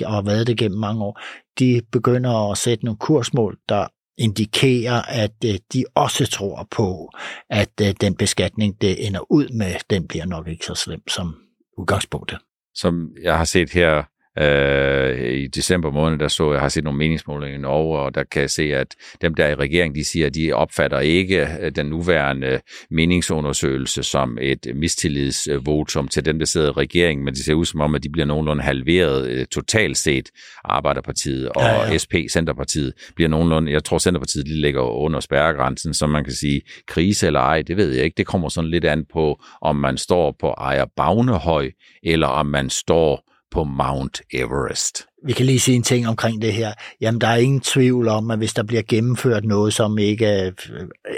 og 0.05 0.13
har 0.13 0.23
været 0.23 0.47
det 0.47 0.59
gennem 0.59 0.81
mange 0.81 1.05
år. 1.05 1.21
De 1.59 1.81
begynder 1.93 2.51
at 2.51 2.59
sætte 2.59 2.85
nogle 2.85 2.99
kursmål, 2.99 3.59
der 3.69 3.87
indikerer, 4.19 5.03
at 5.03 5.35
øh, 5.45 5.55
de 5.73 5.85
også 5.95 6.27
tror 6.27 6.69
på, 6.71 7.11
at 7.51 7.71
øh, 7.83 7.95
den 8.01 8.15
beskatning, 8.15 8.81
det 8.81 9.07
ender 9.07 9.33
ud 9.33 9.49
med, 9.49 9.75
den 9.91 10.09
bliver 10.09 10.27
nok 10.27 10.49
ikke 10.49 10.67
så 10.67 10.75
slem 10.75 11.09
som 11.09 11.37
udgangspunktet. 11.79 12.39
Som 12.75 13.11
jeg 13.23 13.39
har 13.39 13.45
set 13.45 13.71
her 13.71 14.03
Øh, 14.39 15.33
I 15.33 15.47
december 15.47 15.91
måned, 15.91 16.19
der 16.19 16.29
så 16.29 16.53
jeg 16.53 16.61
har 16.61 16.69
set 16.69 16.85
nogle 16.85 16.99
meningsmålinger 16.99 17.59
i 17.59 17.61
Norge, 17.61 17.99
og 17.99 18.15
der 18.15 18.25
kan 18.25 18.43
jeg 18.43 18.51
se, 18.51 18.63
at 18.63 18.95
dem 19.23 19.35
der 19.35 19.49
i 19.49 19.55
regeringen, 19.55 19.95
de 19.95 20.05
siger, 20.05 20.27
at 20.27 20.35
de 20.35 20.53
opfatter 20.53 21.01
ikke 21.01 21.49
øh, 21.61 21.73
den 21.77 21.87
nuværende 21.87 22.61
meningsundersøgelse 22.91 24.03
som 24.03 24.39
et 24.41 24.67
mistillidsvotum 24.75 26.09
til 26.09 26.25
den, 26.25 26.41
der 26.41 26.47
sidder 26.47 26.69
i 26.69 26.71
regeringen, 26.71 27.25
men 27.25 27.35
det 27.35 27.45
ser 27.45 27.55
ud 27.55 27.65
som 27.65 27.81
om, 27.81 27.95
at 27.95 28.03
de 28.03 28.09
bliver 28.09 28.27
nogenlunde 28.27 28.63
halveret 28.63 29.29
øh, 29.29 29.47
totalt 29.47 29.97
set. 29.97 30.31
Arbejderpartiet 30.65 31.49
og 31.49 31.63
ja, 31.63 31.91
ja. 31.91 31.99
SP, 32.03 32.15
Centerpartiet, 32.31 32.93
bliver 33.17 33.29
nogenlunde, 33.29 33.73
jeg 33.73 33.85
tror 33.85 33.99
Centerpartiet 33.99 34.47
de 34.47 34.61
ligger 34.61 34.83
under 34.83 35.21
spærregrænsen, 35.21 35.95
så 35.95 36.07
man 36.07 36.25
kan 36.25 36.33
sige, 36.33 36.61
krise 36.87 37.27
eller 37.27 37.41
ej, 37.41 37.63
det 37.63 37.77
ved 37.77 37.93
jeg 37.93 38.05
ikke. 38.05 38.17
Det 38.17 38.27
kommer 38.27 38.49
sådan 38.49 38.71
lidt 38.71 38.85
an 38.85 39.05
på, 39.13 39.43
om 39.63 39.77
man 39.77 39.97
står 39.97 40.37
på 40.41 40.49
ejer 40.49 40.85
Bagnehøj, 40.97 41.71
eller 42.03 42.27
om 42.27 42.47
man 42.47 42.71
står 42.71 43.36
på 43.51 43.65
Mount 43.65 44.23
Everest. 44.33 45.07
Vi 45.27 45.33
kan 45.33 45.47
lige 45.47 45.61
sige 45.61 45.77
en 45.77 45.83
ting 45.83 46.09
omkring 46.09 46.43
det 46.43 46.53
her. 46.53 46.73
Jamen, 47.01 47.21
der 47.21 47.29
er 47.29 47.37
ingen 47.37 47.61
tvivl 47.61 48.09
om, 48.09 48.31
at 48.31 48.39
hvis 48.39 48.55
der 48.55 48.63
bliver 48.63 48.83
gennemført 48.89 49.45
noget, 49.45 49.75
som 49.75 49.99
ikke 49.99 50.27
er, 50.27 50.51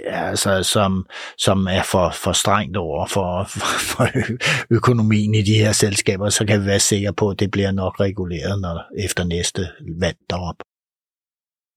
altså, 0.06 0.62
som, 0.62 1.06
som 1.38 1.66
er 1.66 1.82
for, 1.82 2.10
for 2.10 2.32
strengt 2.32 2.76
over 2.76 3.06
for, 3.06 3.44
for, 3.48 3.66
for 3.78 4.08
økonomien 4.70 5.34
i 5.34 5.42
de 5.42 5.54
her 5.54 5.72
selskaber, 5.72 6.28
så 6.28 6.46
kan 6.46 6.60
vi 6.60 6.66
være 6.66 6.80
sikre 6.80 7.12
på, 7.12 7.30
at 7.30 7.40
det 7.40 7.50
bliver 7.50 7.72
nok 7.72 8.00
reguleret 8.00 8.60
når, 8.60 9.04
efter 9.04 9.24
næste 9.24 9.68
valg 10.00 10.16
derop. 10.30 10.56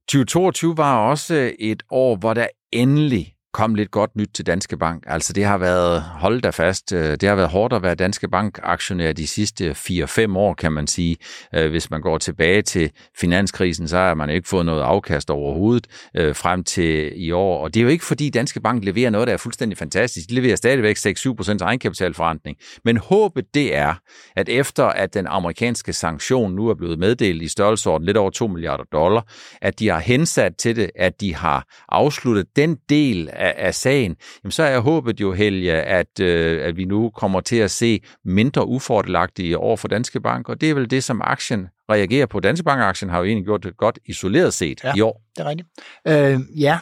2022 0.10 0.78
var 0.78 1.10
også 1.10 1.52
et 1.60 1.84
år, 1.92 2.16
hvor 2.16 2.34
der 2.34 2.48
endelig 2.72 3.31
kom 3.54 3.76
lidt 3.76 3.92
godt 3.92 4.16
nyt 4.16 4.30
til 4.34 4.46
Danske 4.46 4.78
Bank. 4.78 5.04
Altså 5.08 5.34
det 5.34 5.46
har 5.46 5.58
været, 5.58 6.02
hold 6.02 6.42
da 6.42 6.50
fast, 6.50 6.94
øh, 6.94 7.12
det 7.12 7.24
har 7.24 7.36
været 7.36 7.50
hårdt 7.50 7.74
at 7.74 7.84
være 7.84 7.96
Danske 7.96 8.28
Bank-aktionær 8.30 9.14
de 9.14 9.28
sidste 9.28 9.72
4-5 9.72 10.38
år, 10.38 10.54
kan 10.54 10.72
man 10.72 10.88
sige. 10.88 11.18
Øh, 11.56 11.70
hvis 11.70 11.90
man 11.90 12.02
går 12.02 12.18
tilbage 12.18 12.62
til 12.62 12.92
finanskrisen, 13.18 13.88
så 13.88 13.98
har 13.98 14.14
man 14.14 14.30
ikke 14.30 14.50
fået 14.50 14.66
noget 14.66 14.82
afkast 14.82 15.30
overhovedet 15.30 15.88
øh, 16.18 16.36
frem 16.36 16.64
til 16.64 17.14
i 17.16 17.32
år. 17.32 17.64
Og 17.64 17.74
det 17.74 17.80
er 17.80 17.84
jo 17.84 17.90
ikke 17.90 18.06
fordi 18.06 18.30
Danske 18.30 18.62
Bank 18.62 18.84
leverer 18.84 19.10
noget, 19.10 19.28
der 19.28 19.34
er 19.34 19.38
fuldstændig 19.38 19.78
fantastisk. 19.78 20.30
De 20.30 20.36
leverer 20.36 20.56
stadigvæk 20.56 20.98
6-7% 20.98 21.58
egenkapitalforrentning. 21.62 22.58
Men 22.86 22.98
håbet 22.98 23.46
det 23.54 23.76
er, 23.76 23.94
at 24.36 24.50
efter 24.50 24.86
at 24.86 25.14
den 25.14 25.28
amerikanske 25.28 25.94
sanktion 25.94 26.56
nu 26.56 26.70
er 26.70 26.76
blevet 26.76 27.00
meddelt 27.00 27.42
i 27.42 27.48
størrelsesorden 27.48 28.06
lidt 28.06 28.18
over 28.18 28.30
2 28.30 28.48
milliarder 28.48 28.84
dollar, 28.92 29.28
at 29.62 29.80
de 29.80 29.88
har 29.88 30.00
hensat 30.00 30.52
til 30.60 30.76
det, 30.76 30.92
at 30.96 31.22
de 31.22 31.36
har 31.36 31.66
afsluttet 31.90 32.46
den 32.56 32.78
del 32.90 33.30
af, 33.42 33.54
af 33.58 33.76
sagen, 33.76 34.16
jamen 34.44 34.52
så 34.52 34.64
er 34.64 34.80
håbet 34.80 35.22
jo, 35.22 35.34
Helge, 35.34 35.74
at, 35.74 36.20
øh, 36.20 36.66
at 36.66 36.78
vi 36.78 36.86
nu 36.86 37.10
kommer 37.10 37.42
til 37.42 37.56
at 37.56 37.72
se 37.72 38.00
mindre 38.26 38.68
ufordelagtige 38.68 39.58
over 39.58 39.78
for 39.78 39.88
Danske 39.88 40.22
Bank, 40.22 40.50
og 40.50 40.62
det 40.62 40.70
er 40.70 40.74
vel 40.74 40.90
det, 40.90 41.04
som 41.04 41.22
aktien 41.24 41.68
reagerer 41.92 42.26
på. 42.26 42.40
Danske 42.40 42.64
Bank-aktien 42.64 43.10
har 43.10 43.18
jo 43.18 43.24
egentlig 43.24 43.46
gjort 43.46 43.64
det 43.64 43.78
godt 43.78 44.00
isoleret 44.06 44.54
set 44.54 44.84
ja, 44.84 44.94
i 44.96 45.02
år. 45.02 45.22
det 45.38 45.46
er 45.46 45.50
rigtigt. 45.50 45.70
Øh, 46.08 46.62
ja, 46.62 46.80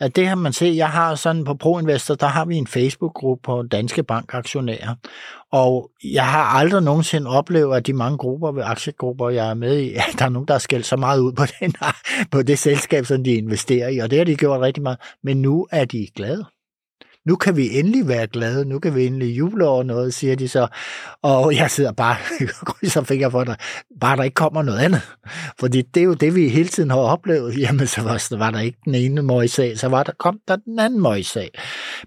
at 0.00 0.16
det 0.16 0.28
har 0.28 0.34
man 0.34 0.52
set. 0.52 0.76
Jeg 0.76 0.88
har 0.88 1.14
sådan 1.14 1.44
på 1.44 1.54
ProInvestor, 1.54 2.14
der 2.14 2.26
har 2.26 2.44
vi 2.44 2.56
en 2.56 2.66
Facebook-gruppe 2.66 3.42
på 3.42 3.62
Danske 3.62 4.02
Bank-aktionærer, 4.02 4.94
og 5.52 5.90
jeg 6.04 6.26
har 6.26 6.44
aldrig 6.44 6.82
nogensinde 6.82 7.30
oplevet, 7.30 7.76
at 7.76 7.86
de 7.86 7.92
mange 7.92 8.18
grupper 8.18 8.52
ved 8.52 8.62
aktiegrupper, 8.66 9.30
jeg 9.30 9.50
er 9.50 9.54
med 9.54 9.78
i, 9.78 9.94
at 10.08 10.14
der 10.18 10.24
er 10.24 10.28
nogen, 10.28 10.48
der 10.48 10.54
har 10.54 10.58
skældt 10.58 10.86
så 10.86 10.96
meget 10.96 11.20
ud 11.20 11.32
på, 11.32 11.42
den, 11.60 11.74
på 12.30 12.42
det 12.42 12.58
selskab, 12.58 13.06
som 13.06 13.24
de 13.24 13.34
investerer 13.34 13.88
i, 13.88 13.98
og 13.98 14.10
det 14.10 14.18
har 14.18 14.24
de 14.24 14.36
gjort 14.36 14.60
rigtig 14.60 14.82
meget. 14.82 14.98
Men 15.22 15.42
nu 15.42 15.66
er 15.70 15.84
de 15.84 16.06
glade 16.16 16.44
nu 17.26 17.36
kan 17.36 17.56
vi 17.56 17.78
endelig 17.78 18.08
være 18.08 18.26
glade, 18.26 18.64
nu 18.64 18.78
kan 18.78 18.94
vi 18.94 19.06
endelig 19.06 19.38
juble 19.38 19.66
over 19.66 19.82
noget, 19.82 20.14
siger 20.14 20.36
de 20.36 20.48
så. 20.48 20.66
Og 21.22 21.54
jeg 21.56 21.70
sidder 21.70 21.92
bare 21.92 22.16
krydser 22.66 23.02
fingre 23.02 23.30
for 23.30 23.44
dig, 23.44 23.56
bare 24.00 24.16
der 24.16 24.22
ikke 24.22 24.34
kommer 24.34 24.62
noget 24.62 24.78
andet. 24.78 25.00
Fordi 25.60 25.82
det 25.82 26.00
er 26.00 26.04
jo 26.04 26.14
det, 26.14 26.34
vi 26.34 26.48
hele 26.48 26.68
tiden 26.68 26.90
har 26.90 26.98
oplevet. 26.98 27.58
Jamen, 27.64 27.86
så 27.86 28.02
var, 28.02 28.36
var 28.36 28.50
der 28.50 28.60
ikke 28.60 28.78
den 28.84 28.94
ene 28.94 29.22
møjsag, 29.22 29.78
så 29.78 29.88
var 29.88 30.02
der, 30.02 30.12
kom 30.18 30.38
der 30.48 30.56
den 30.56 30.78
anden 30.78 31.00
møjsag. 31.00 31.50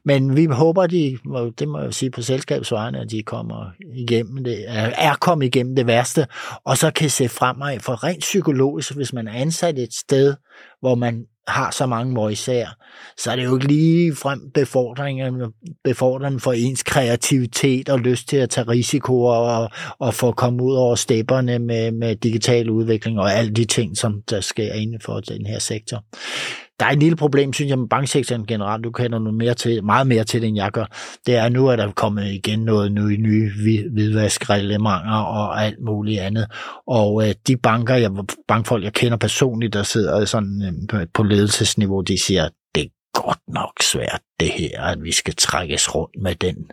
Men 0.06 0.36
vi 0.36 0.46
håber, 0.46 0.88
de, 0.88 1.18
det 1.60 1.68
må 1.68 1.82
jeg 1.82 1.94
sige 1.94 2.12
på 2.12 2.22
selskabsvejene, 2.22 3.00
at 3.00 3.12
de 3.12 3.24
kommer 3.24 3.72
igennem 3.96 4.44
det, 4.44 4.66
er 4.98 5.16
kommet 5.16 5.46
igennem 5.46 5.76
det 5.76 5.88
værste, 5.88 6.28
og 6.66 6.78
så 6.78 6.92
kan 6.92 7.10
se 7.10 7.30
fremad. 7.30 7.80
For 7.80 8.04
rent 8.04 8.20
psykologisk, 8.20 8.96
hvis 8.96 9.14
man 9.14 9.28
er 9.28 9.34
ansat 9.34 9.80
et 9.80 9.94
sted, 9.94 10.36
hvor 10.80 10.96
man 10.96 11.26
har 11.48 11.72
så 11.72 11.86
mange 11.86 12.14
møgsager, 12.14 12.70
så 13.18 13.32
er 13.32 13.36
det 13.36 13.46
jo 13.46 13.56
ikke 13.56 13.68
lige 13.68 14.16
frem 14.16 14.52
befordringen, 14.54 15.54
befordringen 15.84 16.40
for 16.40 16.54
ens 16.54 16.84
kreativitet 16.84 17.90
og 17.90 18.00
lyst 18.00 18.30
til 18.30 18.38
at 18.38 18.50
tage 18.50 18.68
risikoer 18.68 19.36
og, 19.36 19.70
og 20.00 20.14
få 20.14 20.32
komme 20.32 20.64
ud 20.64 20.76
over 20.76 20.96
stepperne 20.96 21.60
med, 21.60 21.92
med 21.92 22.16
digital 22.16 22.70
udvikling 22.70 23.20
og 23.20 23.34
alle 23.34 23.52
de 23.52 23.66
ting, 23.66 23.98
som 23.98 24.22
der 24.30 24.42
sker 24.42 24.74
inden 24.74 25.02
for 25.06 25.20
den 25.20 25.46
her 25.46 25.60
sektor. 25.60 26.04
Der 26.80 26.86
er 26.86 26.90
et 26.90 27.00
lille 27.00 27.16
problem, 27.16 27.54
synes 27.54 27.70
jeg, 27.70 27.80
med 27.80 27.88
banksektoren 27.88 28.46
generelt. 28.46 28.84
Du 28.84 28.92
kender 28.92 29.20
noget 29.20 29.38
mere 29.38 29.54
til, 29.54 29.84
meget 29.84 30.08
mere 30.08 30.24
til 30.24 30.42
det, 30.42 30.48
end 30.48 30.58
jeg 30.58 30.72
gør. 30.72 30.86
Det 31.26 31.36
er 31.36 31.50
nu, 31.50 31.70
at 31.70 31.78
der 31.78 31.88
er 31.88 31.92
kommet 31.92 32.32
igen 32.32 32.60
noget 32.60 32.92
nye, 32.92 33.18
nye 33.18 33.52
hvidvaskreglementer 33.92 35.18
og 35.18 35.64
alt 35.64 35.80
muligt 35.82 36.22
andet. 36.22 36.48
Og 36.88 37.28
øh, 37.28 37.36
de 37.48 37.58
banker, 37.58 37.96
jeg, 37.96 38.12
bankfolk, 38.48 38.84
jeg 38.84 38.94
kender 38.94 39.18
personligt, 39.18 39.74
der 39.74 39.84
sidder 39.84 40.26
sådan 40.26 40.88
øh, 40.94 41.08
på 41.14 41.24
ledelsesniveau, 41.24 42.02
de 42.02 42.18
siger, 42.18 42.50
det 42.76 42.84
er 42.84 43.22
godt 43.22 43.40
nok 43.48 43.74
svært 43.82 44.22
det 44.40 44.50
her, 44.50 44.82
at 44.82 45.04
vi 45.04 45.12
skal 45.12 45.36
trækkes 45.36 45.96
rundt 45.96 46.22
med 46.22 46.36
den 46.36 46.72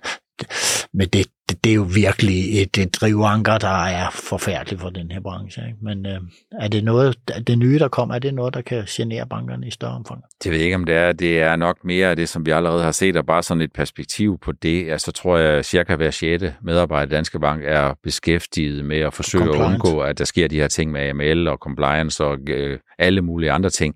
med 0.93 1.07
det, 1.07 1.27
det, 1.48 1.64
det 1.64 1.70
er 1.70 1.74
jo 1.74 1.87
virkelig 1.94 2.62
et, 2.62 2.78
et 2.78 2.94
drivanker, 3.00 3.59
der 3.59 3.85
er 3.85 4.11
forfærdeligt 4.11 4.80
for 4.80 4.90
den 4.90 5.11
her 5.11 5.20
branche. 5.20 5.62
Ikke? 5.66 5.78
Men 5.83 6.07
øh, 6.07 6.20
er 6.61 6.68
det 6.68 6.85
noget, 6.85 7.16
det 7.46 7.59
nye, 7.59 7.78
der 7.78 7.88
kommer, 7.88 8.14
er 8.14 8.18
det 8.18 8.35
noget, 8.35 8.54
der 8.54 8.61
kan 8.62 8.85
genere 8.88 9.26
bankerne 9.26 9.66
i 9.66 9.70
større 9.70 9.92
omfang? 9.92 10.22
Det 10.44 10.50
ved 10.50 10.59
jeg 10.59 10.64
ikke, 10.64 10.74
om 10.74 10.85
det 10.85 10.94
er. 10.94 11.12
Det 11.12 11.40
er 11.40 11.57
nok 11.57 11.85
mere 11.85 12.11
af 12.11 12.16
det, 12.16 12.28
som 12.28 12.46
vi 12.46 12.50
allerede 12.50 12.83
har 12.83 12.92
set, 12.92 13.16
og 13.16 13.26
bare 13.26 13.42
sådan 13.42 13.61
et 13.61 13.72
perspektiv 13.72 14.38
på 14.38 14.52
det. 14.52 14.90
Altså, 14.90 15.04
så 15.04 15.12
tror 15.12 15.38
jeg, 15.38 15.52
at 15.52 15.66
cirka 15.66 15.96
hver 15.96 16.11
sjette 16.11 16.54
medarbejder 16.62 17.12
i 17.12 17.16
Danske 17.16 17.40
Bank 17.40 17.62
er 17.64 17.94
beskæftiget 18.02 18.85
med 18.85 18.98
at 18.98 19.14
forsøge 19.14 19.44
at 19.44 19.61
undgå, 19.61 20.00
at 20.00 20.18
der 20.18 20.24
sker 20.24 20.48
de 20.48 20.57
her 20.57 20.68
ting 20.68 20.92
med 20.92 21.00
AML 21.00 21.48
og 21.48 21.59
compliance 21.59 22.24
og 22.24 22.38
øh, 22.48 22.78
alle 22.98 23.22
mulige 23.22 23.52
andre 23.52 23.70
ting. 23.70 23.94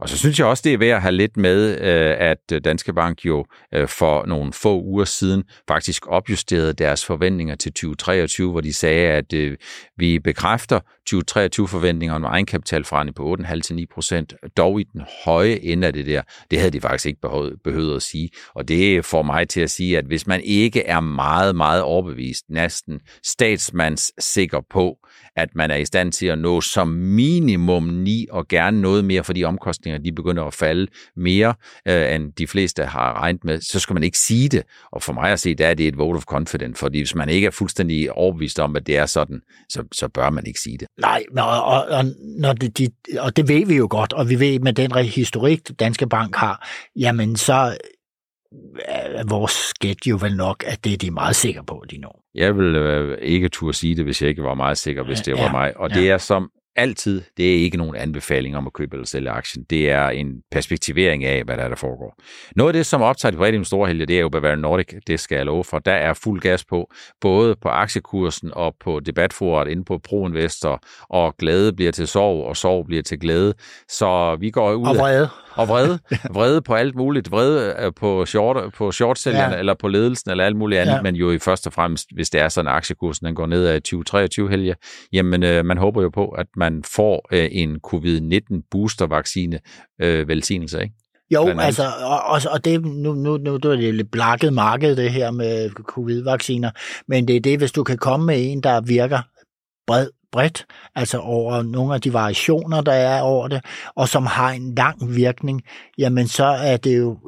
Og 0.00 0.08
så 0.08 0.18
synes 0.18 0.38
jeg 0.38 0.46
også, 0.46 0.62
det 0.64 0.74
er 0.74 0.78
værd 0.78 0.96
at 0.96 1.02
have 1.02 1.14
lidt 1.14 1.36
med, 1.36 1.80
øh, 1.80 2.16
at 2.18 2.52
øh, 2.52 2.60
Danske 2.64 2.92
Bank 2.92 3.24
jo 3.26 3.44
øh, 3.74 3.88
for 3.88 4.26
nogle 4.26 4.52
få 4.52 4.82
uger 4.82 5.04
siden 5.04 5.44
faktisk 5.68 6.06
opjusterede 6.06 6.72
deres 6.72 7.04
forventninger 7.04 7.54
til 7.54 7.72
2023, 7.72 8.50
hvor 8.50 8.60
de 8.60 8.74
sagde, 8.74 9.08
at 9.08 9.58
vi 9.96 10.18
bekræfter 10.18 10.80
2023-forventninger 11.14 12.14
om 12.14 12.24
egenkapitalforretning 12.24 13.14
på 13.16 13.36
8,5-9 13.40 13.84
procent, 13.94 14.34
dog 14.56 14.80
i 14.80 14.84
den 14.92 15.02
høje 15.24 15.58
ende 15.62 15.86
af 15.86 15.92
det 15.92 16.06
der. 16.06 16.22
Det 16.50 16.58
havde 16.58 16.70
de 16.70 16.80
faktisk 16.80 17.06
ikke 17.06 17.20
behøvet, 17.20 17.56
behøvet 17.64 17.96
at 17.96 18.02
sige. 18.02 18.30
Og 18.54 18.68
det 18.68 19.04
får 19.04 19.22
mig 19.22 19.48
til 19.48 19.60
at 19.60 19.70
sige, 19.70 19.98
at 19.98 20.04
hvis 20.04 20.26
man 20.26 20.40
ikke 20.40 20.82
er 20.82 21.00
meget, 21.00 21.56
meget 21.56 21.82
overbevist, 21.82 22.44
næsten 22.48 23.00
statsmands 23.24 24.24
sikker 24.24 24.60
på, 24.70 24.98
at 25.36 25.48
man 25.54 25.70
er 25.70 25.76
i 25.76 25.84
stand 25.84 26.12
til 26.12 26.26
at 26.26 26.38
nå 26.38 26.60
som 26.60 26.88
minimum 26.88 27.84
9 27.84 28.26
og 28.38 28.48
gerne 28.48 28.80
noget 28.80 29.04
mere, 29.04 29.24
fordi 29.24 29.44
omkostninger 29.44 29.98
de 29.98 30.12
begynder 30.12 30.44
at 30.44 30.54
falde 30.54 30.86
mere, 31.16 31.54
øh, 31.88 32.14
end 32.14 32.32
de 32.32 32.46
fleste 32.46 32.84
har 32.84 33.20
regnet 33.22 33.44
med, 33.44 33.60
så 33.60 33.80
skal 33.80 33.94
man 33.94 34.02
ikke 34.02 34.18
sige 34.18 34.48
det. 34.48 34.62
Og 34.92 35.02
for 35.02 35.12
mig 35.12 35.30
at 35.30 35.40
se, 35.40 35.54
der 35.54 35.66
er 35.66 35.74
det 35.74 35.88
et 35.88 35.98
vote 35.98 36.16
of 36.16 36.24
confidence, 36.24 36.80
fordi 36.80 36.98
hvis 36.98 37.14
man 37.14 37.28
ikke 37.28 37.46
er 37.46 37.50
fuldstændig 37.50 38.12
overbevist 38.12 38.60
om, 38.60 38.76
at 38.76 38.86
det 38.86 38.96
er 38.96 39.06
sådan, 39.06 39.40
så, 39.68 39.84
så 39.92 40.08
bør 40.08 40.30
man 40.30 40.46
ikke 40.46 40.60
sige 40.60 40.78
det. 40.78 40.88
Nej, 41.00 41.22
og, 41.38 41.64
og, 41.64 41.84
og, 41.84 42.04
når 42.38 42.52
det, 42.52 42.78
de, 42.78 42.88
og 43.18 43.36
det 43.36 43.48
ved 43.48 43.66
vi 43.66 43.76
jo 43.76 43.86
godt, 43.90 44.12
og 44.12 44.28
vi 44.28 44.40
ved 44.40 44.60
med 44.60 44.72
den 44.72 44.94
historik, 44.94 45.60
Danske 45.80 46.08
Bank 46.08 46.36
har, 46.36 46.68
jamen 46.96 47.36
så 47.36 47.76
er 48.84 49.24
vores 49.28 49.52
skæt 49.52 50.06
jo 50.06 50.18
vel 50.20 50.36
nok, 50.36 50.64
at 50.66 50.84
det 50.84 50.92
er 50.92 50.96
de 50.96 51.10
meget 51.10 51.36
sikre 51.36 51.64
på, 51.64 51.84
de 51.90 51.98
når. 51.98 52.24
Jeg 52.34 52.56
vil 52.56 52.76
øh, 52.76 53.18
ikke 53.22 53.48
turde 53.48 53.76
sige 53.76 53.96
det, 53.96 54.04
hvis 54.04 54.22
jeg 54.22 54.30
ikke 54.30 54.42
var 54.42 54.54
meget 54.54 54.78
sikker, 54.78 55.04
hvis 55.04 55.20
det 55.20 55.36
ja, 55.36 55.42
var 55.42 55.50
mig. 55.50 55.76
Og 55.76 55.90
ja. 55.90 56.00
det 56.00 56.10
er 56.10 56.18
som 56.18 56.50
altid, 56.78 57.22
det 57.36 57.50
er 57.50 57.58
ikke 57.58 57.76
nogen 57.76 57.96
anbefaling 57.96 58.56
om 58.56 58.66
at 58.66 58.72
købe 58.72 58.96
eller 58.96 59.06
sælge 59.06 59.30
aktien. 59.30 59.64
Det 59.70 59.90
er 59.90 60.08
en 60.08 60.42
perspektivering 60.50 61.24
af, 61.24 61.44
hvad 61.44 61.56
der 61.56 61.62
er, 61.62 61.68
der 61.68 61.76
foregår. 61.76 62.14
Noget 62.56 62.68
af 62.68 62.72
det, 62.72 62.86
som 62.86 63.02
optager 63.02 63.30
de 63.30 63.36
private 63.36 63.64
store 63.64 63.88
helge, 63.88 64.06
det 64.06 64.16
er 64.16 64.20
jo 64.20 64.28
Bavarian 64.28 64.58
Nordic, 64.58 64.86
det 65.06 65.20
skal 65.20 65.36
jeg 65.36 65.46
love 65.46 65.64
for. 65.64 65.78
Der 65.78 65.92
er 65.92 66.14
fuld 66.14 66.40
gas 66.40 66.64
på, 66.64 66.90
både 67.20 67.56
på 67.62 67.68
aktiekursen 67.68 68.50
og 68.54 68.74
på 68.84 69.00
debatforet 69.00 69.68
inde 69.68 69.84
på 69.84 69.98
ProInvestor, 69.98 70.82
og 71.10 71.36
glæde 71.36 71.72
bliver 71.72 71.92
til 71.92 72.08
sorg, 72.08 72.46
og 72.46 72.56
sorg 72.56 72.86
bliver 72.86 73.02
til 73.02 73.18
glæde. 73.18 73.54
Så 73.88 74.36
vi 74.40 74.50
går 74.50 74.72
ud 74.72 74.86
og 74.86 74.96
vrede. 74.96 75.28
Og 75.58 75.68
vrede. 75.68 75.98
Vrede 76.36 76.62
på 76.62 76.74
alt 76.74 76.94
muligt. 76.94 77.30
Vrede 77.30 77.76
øh, 77.78 77.92
på, 77.96 78.26
short, 78.26 78.72
på 78.72 78.92
shortsælgerne, 78.92 79.54
ja. 79.54 79.58
eller 79.58 79.74
på 79.74 79.88
ledelsen, 79.88 80.30
eller 80.30 80.44
alt 80.44 80.56
muligt 80.56 80.80
andet, 80.80 80.94
ja. 80.94 81.02
men 81.02 81.14
jo 81.14 81.30
i 81.30 81.38
først 81.38 81.66
og 81.66 81.72
fremmest, 81.72 82.06
hvis 82.14 82.30
det 82.30 82.40
er 82.40 82.48
sådan, 82.48 82.68
at 82.68 82.74
aktiekursen 82.74 83.26
den 83.26 83.34
går 83.34 83.46
ned 83.46 83.66
af 83.66 83.82
2023 83.82 84.50
helge, 84.50 84.74
jamen 85.12 85.42
øh, 85.42 85.64
man 85.64 85.78
håber 85.78 86.02
jo 86.02 86.08
på, 86.08 86.28
at 86.28 86.46
man 86.56 86.67
får 86.84 87.28
øh, 87.32 87.48
en 87.52 87.80
covid-19 87.86 88.68
booster-vaccine 88.70 89.58
øh, 90.00 90.28
velsignelse, 90.28 90.82
ikke? 90.82 90.94
Jo, 91.30 91.48
altså, 91.58 91.82
og, 92.26 92.40
og 92.50 92.64
det, 92.64 92.84
nu, 92.84 93.14
nu, 93.14 93.36
nu 93.36 93.56
det 93.56 93.64
er 93.64 93.76
det 93.76 93.94
lidt 93.94 94.10
blakket 94.10 94.52
marked, 94.52 94.96
det 94.96 95.10
her 95.10 95.30
med 95.30 95.70
covid-vacciner, 95.70 96.70
men 97.08 97.28
det 97.28 97.36
er 97.36 97.40
det, 97.40 97.58
hvis 97.58 97.72
du 97.72 97.84
kan 97.84 97.98
komme 97.98 98.26
med 98.26 98.52
en, 98.52 98.62
der 98.62 98.80
virker 98.80 99.20
bred, 99.86 100.08
bredt, 100.32 100.66
altså 100.94 101.18
over 101.18 101.62
nogle 101.62 101.94
af 101.94 102.00
de 102.00 102.12
variationer, 102.12 102.80
der 102.80 102.92
er 102.92 103.20
over 103.20 103.48
det, 103.48 103.64
og 103.94 104.08
som 104.08 104.26
har 104.26 104.50
en 104.50 104.74
lang 104.74 105.16
virkning, 105.16 105.62
jamen 105.98 106.28
så 106.28 106.44
er 106.44 106.76
det 106.76 106.98
jo 106.98 107.18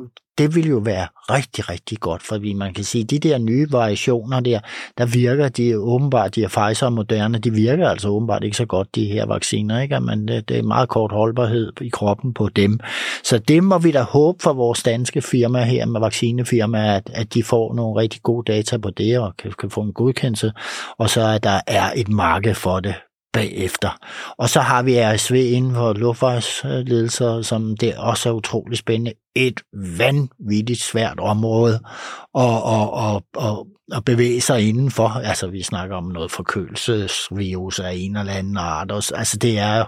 det 0.40 0.54
vil 0.54 0.68
jo 0.68 0.78
være 0.78 1.06
rigtig, 1.30 1.68
rigtig 1.68 1.98
godt, 2.00 2.22
fordi 2.22 2.52
man 2.52 2.74
kan 2.74 2.84
sige, 2.84 3.02
at 3.02 3.10
de 3.10 3.18
der 3.18 3.38
nye 3.38 3.66
variationer 3.70 4.40
der, 4.40 4.60
der 4.98 5.06
virker 5.06 5.48
de 5.48 5.78
åbenbart, 5.78 6.34
de 6.34 6.44
er 6.44 6.48
Pfizer 6.48 6.86
og 6.86 6.92
Moderna, 6.92 7.38
de 7.38 7.52
virker 7.52 7.88
altså 7.88 8.08
åbenbart 8.08 8.44
ikke 8.44 8.56
så 8.56 8.66
godt, 8.66 8.94
de 8.94 9.04
her 9.04 9.26
vacciner, 9.26 9.80
ikke? 9.80 10.00
Men 10.00 10.28
det, 10.28 10.34
øh, 10.34 10.42
det 10.48 10.58
er 10.58 10.62
meget 10.62 10.88
kort 10.88 11.12
holdbarhed 11.12 11.72
i 11.80 11.88
kroppen 11.88 12.34
på 12.34 12.48
dem. 12.48 12.80
Så 13.24 13.38
det 13.38 13.64
må 13.64 13.78
vi 13.78 13.90
da 13.90 14.02
håbe 14.02 14.42
for 14.42 14.52
vores 14.52 14.82
danske 14.82 15.22
firma 15.22 15.64
her 15.64 15.86
med 15.86 16.00
vaccinefirma, 16.00 16.96
at, 16.96 17.10
at 17.14 17.34
de 17.34 17.42
får 17.42 17.74
nogle 17.74 18.00
rigtig 18.00 18.22
gode 18.22 18.52
data 18.52 18.78
på 18.78 18.90
det, 18.90 19.18
og 19.18 19.36
kan, 19.36 19.52
kan 19.58 19.70
få 19.70 19.80
en 19.80 19.92
godkendelse, 19.92 20.52
og 20.98 21.10
så 21.10 21.26
at 21.26 21.42
der 21.42 21.60
er 21.66 21.92
et 21.96 22.08
marked 22.08 22.54
for 22.54 22.80
det 22.80 22.94
bagefter. 23.32 23.98
Og 24.36 24.48
så 24.48 24.60
har 24.60 24.82
vi 24.82 25.00
RSV 25.00 25.34
inden 25.34 25.74
for 25.74 25.92
luftfartsledelser, 25.92 27.42
som 27.42 27.76
det 27.76 27.96
også 27.96 28.28
er 28.28 28.32
utrolig 28.32 28.78
spændende. 28.78 29.12
Et 29.34 29.60
vanvittigt 29.98 30.80
svært 30.80 31.20
område 31.20 31.80
at, 32.38 32.56
at, 32.66 32.88
at, 33.06 33.22
at, 33.48 33.66
at 33.96 34.04
bevæge 34.04 34.40
sig 34.40 34.68
indenfor. 34.68 35.08
Altså 35.08 35.46
vi 35.46 35.62
snakker 35.62 35.96
om 35.96 36.04
noget 36.04 36.30
forkølelsesvirus 36.30 37.80
af 37.80 37.92
en 37.94 38.16
eller 38.16 38.32
anden 38.32 38.56
art. 38.56 38.92
Altså 38.92 39.36
det 39.36 39.58
er, 39.58 39.84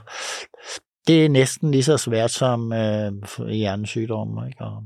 det 1.06 1.24
er 1.24 1.28
næsten 1.28 1.70
lige 1.70 1.82
så 1.82 1.96
svært 1.96 2.30
som 2.30 2.72
øh, 2.72 3.12
hjernesygdomme. 3.48 4.46
Ikke? 4.46 4.64
Og 4.64 4.82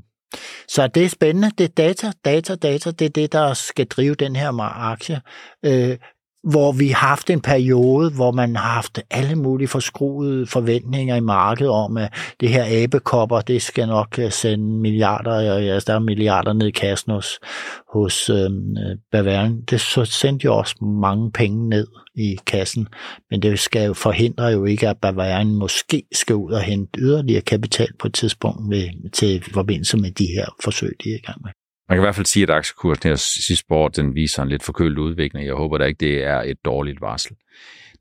Så 0.68 0.86
det 0.86 1.04
er 1.04 1.08
spændende. 1.08 1.50
Det 1.58 1.64
er 1.64 1.74
data, 1.76 2.12
data, 2.24 2.54
data. 2.54 2.90
Det 2.90 3.04
er 3.04 3.10
det, 3.10 3.32
der 3.32 3.54
skal 3.54 3.86
drive 3.86 4.14
den 4.14 4.36
her 4.36 4.60
aktie. 4.60 5.20
Øh, 5.64 5.98
hvor 6.42 6.72
vi 6.72 6.88
har 6.88 7.08
haft 7.08 7.30
en 7.30 7.40
periode, 7.40 8.10
hvor 8.10 8.32
man 8.32 8.56
har 8.56 8.72
haft 8.72 9.00
alle 9.10 9.36
mulige 9.36 9.68
forskruede 9.68 10.46
forventninger 10.46 11.16
i 11.16 11.20
markedet 11.20 11.72
om, 11.72 11.96
at 11.96 12.12
det 12.40 12.48
her 12.48 12.82
abekopper, 12.84 13.40
det 13.40 13.62
skal 13.62 13.86
nok 13.86 14.18
øh, 14.18 14.32
sende 14.32 14.80
milliarder, 14.80 15.54
altså 15.54 15.92
der 15.92 15.98
er 15.98 16.02
milliarder 16.02 16.52
ned 16.52 16.66
i 16.66 16.70
kassen 16.70 17.12
hos, 17.12 17.38
hos 17.92 18.30
øh, 18.30 18.50
Bavarian. 19.12 19.60
Det 19.70 19.80
så 19.80 20.04
sendte 20.04 20.44
jo 20.44 20.56
også 20.56 20.84
mange 20.84 21.32
penge 21.32 21.68
ned 21.68 21.86
i 22.14 22.38
kassen, 22.46 22.88
men 23.30 23.42
det 23.42 23.58
skal 23.58 23.86
jo 23.86 23.94
forhindre 23.94 24.44
jo 24.44 24.64
ikke, 24.64 24.88
at 24.88 24.96
Bavarian 25.02 25.54
måske 25.54 26.02
skal 26.12 26.36
ud 26.36 26.52
og 26.52 26.60
hente 26.60 27.00
yderligere 27.00 27.42
kapital 27.42 27.88
på 27.98 28.06
et 28.06 28.14
tidspunkt 28.14 28.68
med, 28.68 29.10
til 29.12 29.44
forbindelse 29.52 29.96
med 29.96 30.10
de 30.10 30.26
her 30.26 30.46
forsøg, 30.64 30.92
de 31.04 31.10
er 31.10 31.14
i 31.14 31.26
gang 31.26 31.42
med. 31.44 31.50
Man 31.88 31.96
kan 31.96 32.02
i 32.02 32.06
hvert 32.06 32.14
fald 32.14 32.26
sige, 32.26 32.42
at 32.42 32.50
aktiekursen 32.50 33.08
her 33.08 33.14
sidste 33.16 33.66
år, 33.70 33.88
den 33.88 34.14
viser 34.14 34.42
en 34.42 34.48
lidt 34.48 34.62
forkølet 34.62 34.98
udvikling. 34.98 35.46
Jeg 35.46 35.54
håber 35.54 35.78
da 35.78 35.84
ikke, 35.84 35.98
det 35.98 36.24
er 36.24 36.42
et 36.42 36.64
dårligt 36.64 37.00
varsel. 37.00 37.36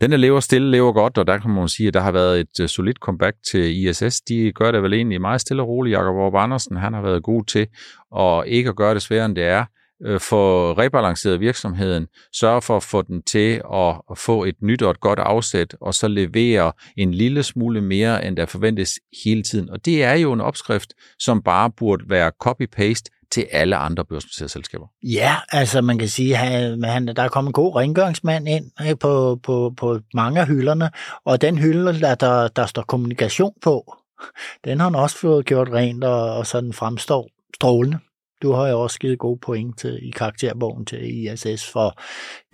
Den, 0.02 0.12
der 0.12 0.18
lever 0.18 0.40
stille, 0.40 0.72
lever 0.72 0.94
godt, 0.94 1.18
og 1.18 1.28
der 1.28 1.38
kan 1.38 1.52
man 1.52 1.68
sige, 1.68 1.88
at 1.88 1.94
der 1.94 2.00
har 2.00 2.12
været 2.12 2.40
et 2.40 2.60
øh, 2.62 2.70
solidt 2.70 2.98
comeback 2.98 3.36
til 3.52 3.88
ISS. 3.88 4.22
De 4.22 4.52
gør 4.52 4.72
det 4.72 4.84
vel 4.84 4.94
egentlig 4.94 5.22
meget 5.22 5.42
stille 5.42 5.62
og 5.62 5.68
roligt. 5.68 5.94
Jakob 5.94 6.16
Aarhus 6.16 6.44
Andersen, 6.44 6.78
han 6.78 6.94
har 6.94 7.02
været 7.02 7.24
god 7.24 7.44
til 7.46 7.68
og 8.12 8.48
ikke 8.48 8.70
at 8.70 8.76
gøre 8.76 8.94
det 8.94 9.02
sværere, 9.02 9.26
end 9.26 9.36
det 9.36 9.44
er 9.44 9.66
øh, 10.06 10.20
få 10.20 10.72
rebalanceret 10.72 11.40
virksomheden, 11.40 12.08
sørge 12.34 12.62
for 12.62 12.78
at 12.78 12.84
få 12.84 13.02
den 13.02 13.24
til 13.24 13.62
at 13.74 14.18
få 14.18 14.44
et 14.44 14.56
nyt 14.62 14.82
og 14.82 14.92
et 14.92 15.00
godt 15.00 15.20
afsæt, 15.20 15.76
og 15.82 15.94
så 15.94 16.08
levere 16.08 16.72
en 16.98 17.14
lille 17.14 17.44
smule 17.44 17.82
mere, 17.82 18.26
end 18.26 18.38
der 18.38 18.46
forventes 18.46 19.00
hele 19.26 19.44
tiden. 19.44 19.70
Og 19.70 19.86
det 19.86 20.04
er 20.04 20.14
jo 20.14 20.34
en 20.34 20.42
opskrift, 20.42 20.94
som 21.20 21.42
bare 21.44 21.72
burde 21.78 22.04
være 22.10 22.32
copy-paste 22.44 23.15
til 23.36 23.48
alle 23.52 23.76
andre 23.76 24.06
børsnoterede 24.06 24.52
selskaber. 24.52 24.88
Ja, 25.04 25.36
altså 25.52 25.82
man 25.82 25.98
kan 26.00 26.08
sige, 26.08 26.38
at 26.38 26.86
han, 26.92 27.08
der 27.08 27.24
er 27.24 27.28
kommet 27.28 27.50
en 27.50 27.54
god 27.54 27.76
rengøringsmand 27.76 28.50
ind 28.50 28.72
øh, 28.82 28.98
på, 29.00 29.40
på, 29.44 29.74
på 29.78 30.00
mange 30.14 30.42
af 30.42 30.48
hylderne, 30.48 30.90
og 31.26 31.42
den 31.42 31.58
hylde, 31.58 32.00
der, 32.00 32.16
der, 32.16 32.48
der 32.48 32.66
står 32.66 32.82
kommunikation 32.82 33.54
på, 33.62 33.96
den 34.66 34.80
har 34.80 34.86
han 34.90 34.96
også 34.96 35.18
fået 35.18 35.46
gjort 35.46 35.70
rent, 35.70 36.04
og, 36.04 36.38
og 36.38 36.48
sådan 36.48 36.74
fremstår 36.74 37.30
strålende. 37.56 38.00
Du 38.42 38.52
har 38.52 38.68
jo 38.68 38.82
også 38.82 39.00
givet 39.00 39.20
gode 39.20 39.40
point 39.40 39.80
til, 39.80 40.08
i 40.08 40.12
karakterbogen 40.12 40.86
til 40.86 41.28
ISS 41.28 41.72
for 41.72 42.02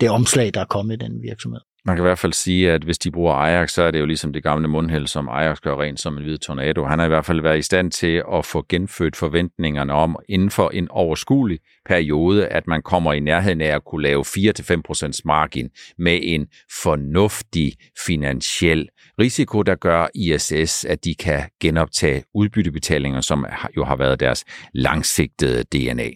det 0.00 0.10
omslag, 0.10 0.54
der 0.54 0.60
er 0.60 0.64
kommet 0.64 0.94
i 0.94 1.04
den 1.04 1.22
virksomhed. 1.22 1.60
Man 1.84 1.96
kan 1.96 2.02
i 2.02 2.06
hvert 2.06 2.18
fald 2.18 2.32
sige, 2.32 2.72
at 2.72 2.84
hvis 2.84 2.98
de 2.98 3.10
bruger 3.10 3.34
Ajax, 3.34 3.72
så 3.72 3.82
er 3.82 3.90
det 3.90 4.00
jo 4.00 4.06
ligesom 4.06 4.32
det 4.32 4.42
gamle 4.42 4.68
mundhæld, 4.68 5.06
som 5.06 5.28
Ajax 5.28 5.60
gør 5.60 5.80
rent 5.82 6.00
som 6.00 6.16
en 6.16 6.22
hvid 6.22 6.38
tornado. 6.38 6.84
Han 6.84 6.98
har 6.98 7.06
i 7.06 7.08
hvert 7.08 7.24
fald 7.24 7.40
været 7.40 7.58
i 7.58 7.62
stand 7.62 7.90
til 7.90 8.22
at 8.32 8.44
få 8.44 8.66
genfødt 8.68 9.16
forventningerne 9.16 9.92
om 9.92 10.16
inden 10.28 10.50
for 10.50 10.70
en 10.70 10.88
overskuelig 10.90 11.58
periode, 11.86 12.48
at 12.48 12.66
man 12.66 12.82
kommer 12.82 13.12
i 13.12 13.20
nærheden 13.20 13.60
af 13.60 13.74
at 13.74 13.84
kunne 13.84 14.02
lave 14.02 14.24
4-5% 14.26 15.20
margin 15.24 15.70
med 15.98 16.20
en 16.22 16.46
fornuftig 16.82 17.72
finansiel 18.06 18.88
risiko, 19.18 19.62
der 19.62 19.74
gør 19.74 20.06
ISS, 20.14 20.84
at 20.84 21.04
de 21.04 21.14
kan 21.14 21.40
genoptage 21.60 22.24
udbyttebetalinger, 22.34 23.20
som 23.20 23.46
jo 23.76 23.84
har 23.84 23.96
været 23.96 24.20
deres 24.20 24.44
langsigtede 24.74 25.62
DNA. 25.62 26.08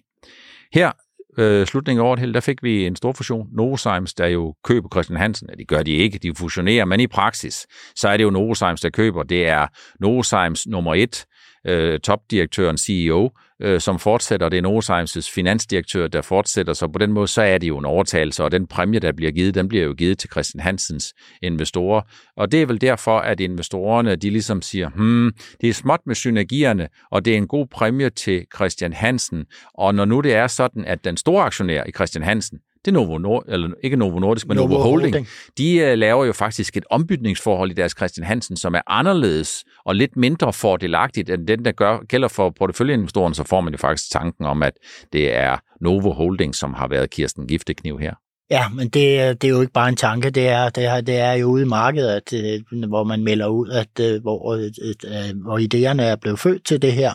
Her 0.73 0.93
øh, 1.39 1.67
slutningen 1.67 2.05
af 2.05 2.09
året, 2.09 2.35
der 2.35 2.41
fik 2.41 2.63
vi 2.63 2.87
en 2.87 2.97
stor 2.97 3.13
fusion. 3.13 3.49
Novozymes, 3.53 4.15
der 4.15 4.27
jo 4.27 4.55
køber 4.65 4.89
Christian 4.93 5.19
Hansen. 5.19 5.49
Ja, 5.51 5.55
de 5.55 5.65
gør 5.65 5.83
de 5.83 5.93
ikke, 5.93 6.19
de 6.19 6.35
fusionerer, 6.35 6.85
men 6.85 7.01
i 7.01 7.07
praksis, 7.07 7.67
så 7.97 8.09
er 8.09 8.17
det 8.17 8.25
jo 8.25 8.31
Novozymes, 8.31 8.81
der 8.81 8.91
køber. 8.91 9.23
Det 9.23 9.49
er 9.49 9.67
Novozymes 10.01 10.67
nummer 10.67 10.95
et, 10.95 11.25
øh, 11.67 12.01
topdirektøren, 12.01 12.79
CEO, 12.79 13.31
øh, 13.63 13.81
som 13.81 13.99
fortsætter. 13.99 14.49
Det 14.49 14.59
er 14.59 14.63
Novozymes' 14.63 15.35
finansdirektør, 15.35 16.07
der 16.07 16.23
fortsætter. 16.23 16.73
Så 16.73 16.89
på 16.89 16.99
den 16.99 17.13
måde, 17.13 17.29
så 17.29 17.43
er 17.43 17.59
det 17.59 17.69
jo 17.69 17.79
en 17.79 17.85
overtagelse, 17.85 18.45
og 18.45 18.53
den 18.53 18.67
præmie, 18.67 19.01
der 19.01 19.13
bliver 19.13 19.33
givet, 19.33 19.55
den 19.55 19.69
bliver 19.69 19.85
jo 19.85 19.93
givet 19.93 20.19
til 20.19 20.31
Christian 20.31 20.61
Hansens 20.61 21.15
investorer. 21.43 22.03
Og 22.37 22.53
det 22.53 22.63
er 22.63 22.67
vel 22.67 22.81
derfor, 22.81 23.19
at 23.19 23.41
investorerne, 23.41 24.17
de 24.17 24.31
ligesom 24.31 24.63
siger, 24.63 24.89
hmm, 24.89 25.33
det 25.61 25.69
er 25.69 25.75
småt 25.75 26.01
med 26.07 26.15
synergierne, 26.15 26.89
og 27.11 27.25
det 27.25 27.33
er 27.33 27.37
en 27.37 27.49
god 27.49 27.67
præmie 27.67 28.11
til 28.11 28.45
Christian 28.55 28.93
Hansen. 28.93 29.45
Og 29.75 29.95
når 29.95 30.05
nu 30.05 30.21
det 30.21 30.35
er 30.35 30.47
sådan, 30.47 30.85
at 30.85 31.05
den 31.05 31.17
store 31.17 31.45
aktionær 31.45 31.85
i 31.85 31.93
Christian 31.93 32.25
Hansen, 32.25 32.59
det 32.87 32.91
er 32.91 33.01
Novo 33.01 33.19
Nord, 33.19 33.45
eller 33.49 33.71
ikke 33.83 33.97
Novo 33.97 34.19
Nordisk, 34.19 34.49
men 34.49 34.57
Novo, 34.57 34.69
Novo 34.69 34.83
Holding. 34.83 35.15
Holding. 35.15 35.29
De 35.59 35.93
uh, 35.93 35.99
laver 35.99 36.25
jo 36.25 36.33
faktisk 36.33 36.77
et 36.77 36.85
ombytningsforhold 36.91 37.71
i 37.71 37.75
deres 37.75 37.95
Christian 37.97 38.27
Hansen, 38.27 38.57
som 38.57 38.75
er 38.75 38.81
anderledes 38.87 39.65
og 39.85 39.97
lidt 39.97 40.17
mindre 40.17 40.53
fordelagtigt 40.53 41.31
end 41.31 41.47
den, 41.47 41.65
der 41.65 41.73
gør, 41.73 42.05
gælder 42.09 42.29
for 42.29 42.51
porteføljeinvestoren, 42.51 43.35
så 43.35 43.45
får 43.45 43.61
man 43.61 43.73
jo 43.73 43.79
faktisk 43.79 44.13
tanken 44.13 44.47
om, 44.47 44.63
at 44.63 44.73
det 45.13 45.35
er 45.35 45.57
Novo 45.81 46.13
Holding, 46.13 46.55
som 46.55 46.75
har 46.75 46.89
været 46.89 47.11
Kirsten 47.11 47.47
Giftekniv 47.47 47.99
her. 47.99 48.15
Ja, 48.51 48.69
men 48.69 48.89
det, 48.89 49.43
det 49.43 49.45
er 49.45 49.49
jo 49.53 49.61
ikke 49.61 49.73
bare 49.73 49.89
en 49.89 49.97
tanke, 49.97 50.31
det 50.31 50.49
er, 50.49 50.69
det 50.69 50.85
er, 50.85 51.01
det 51.01 51.17
er 51.17 51.33
jo 51.33 51.47
ude 51.47 51.63
i 51.63 51.67
markedet, 51.67 52.09
at, 52.09 52.33
øh, 52.33 52.61
hvor 52.89 53.05
man 53.05 53.25
melder 53.25 53.47
ud, 53.47 53.69
at 53.69 54.01
øh, 54.01 54.23
hvor, 54.23 54.55
øh, 54.55 54.71
at, 55.05 55.35
hvor 55.35 55.59
idéerne 55.59 56.03
er 56.03 56.17
blevet 56.17 56.41
født 56.41 56.67
til 56.67 56.83
det 56.83 56.93
her. 56.93 57.15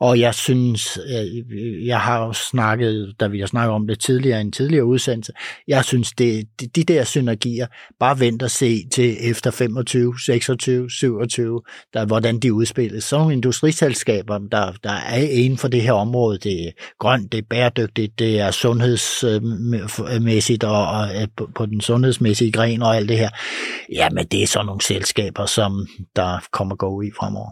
Og 0.00 0.20
jeg 0.20 0.34
synes, 0.34 0.98
jeg 1.84 2.00
har 2.00 2.26
jo 2.26 2.32
snakket, 2.32 3.14
da 3.20 3.26
vi 3.26 3.40
har 3.40 3.46
snakket 3.46 3.74
om 3.74 3.86
det 3.86 4.00
tidligere, 4.00 4.40
en 4.40 4.52
tidligere 4.52 4.84
udsendelse, 4.84 5.32
jeg 5.68 5.84
synes, 5.84 6.12
det, 6.12 6.48
de 6.76 6.84
der 6.84 7.04
synergier, 7.04 7.66
bare 8.00 8.20
vent 8.20 8.42
og 8.42 8.50
se 8.50 8.88
til 8.92 9.16
efter 9.30 9.50
25, 9.50 10.14
26, 10.26 10.90
27, 10.90 11.60
der, 11.94 12.06
hvordan 12.06 12.38
de 12.38 12.52
udspilles. 12.52 13.04
Sådan 13.04 13.20
nogle 13.20 13.34
industriselskaber, 13.34 14.38
der, 14.38 14.72
der 14.84 14.92
er 14.92 15.16
inden 15.16 15.58
for 15.58 15.68
det 15.68 15.82
her 15.82 15.92
område, 15.92 16.38
det 16.38 16.66
er 16.66 16.70
grønt, 16.98 17.32
det 17.32 17.38
er 17.38 17.42
bæredygtigt, 17.50 18.18
det 18.18 18.40
er 18.40 18.50
sundhedsmæssigt 18.50 20.67
og, 20.68 20.86
og 20.86 21.22
øh, 21.22 21.28
på, 21.36 21.50
på 21.54 21.66
den 21.66 21.80
sundhedsmæssige 21.80 22.52
gren 22.52 22.82
og 22.82 22.96
alt 22.96 23.08
det 23.08 23.18
her, 23.18 23.30
jamen 23.92 24.26
det 24.26 24.42
er 24.42 24.46
sådan 24.46 24.66
nogle 24.66 24.82
selskaber, 24.82 25.46
som 25.46 25.86
der 26.16 26.38
kommer 26.52 26.76
gå 26.76 27.02
i 27.02 27.10
fremover. 27.18 27.50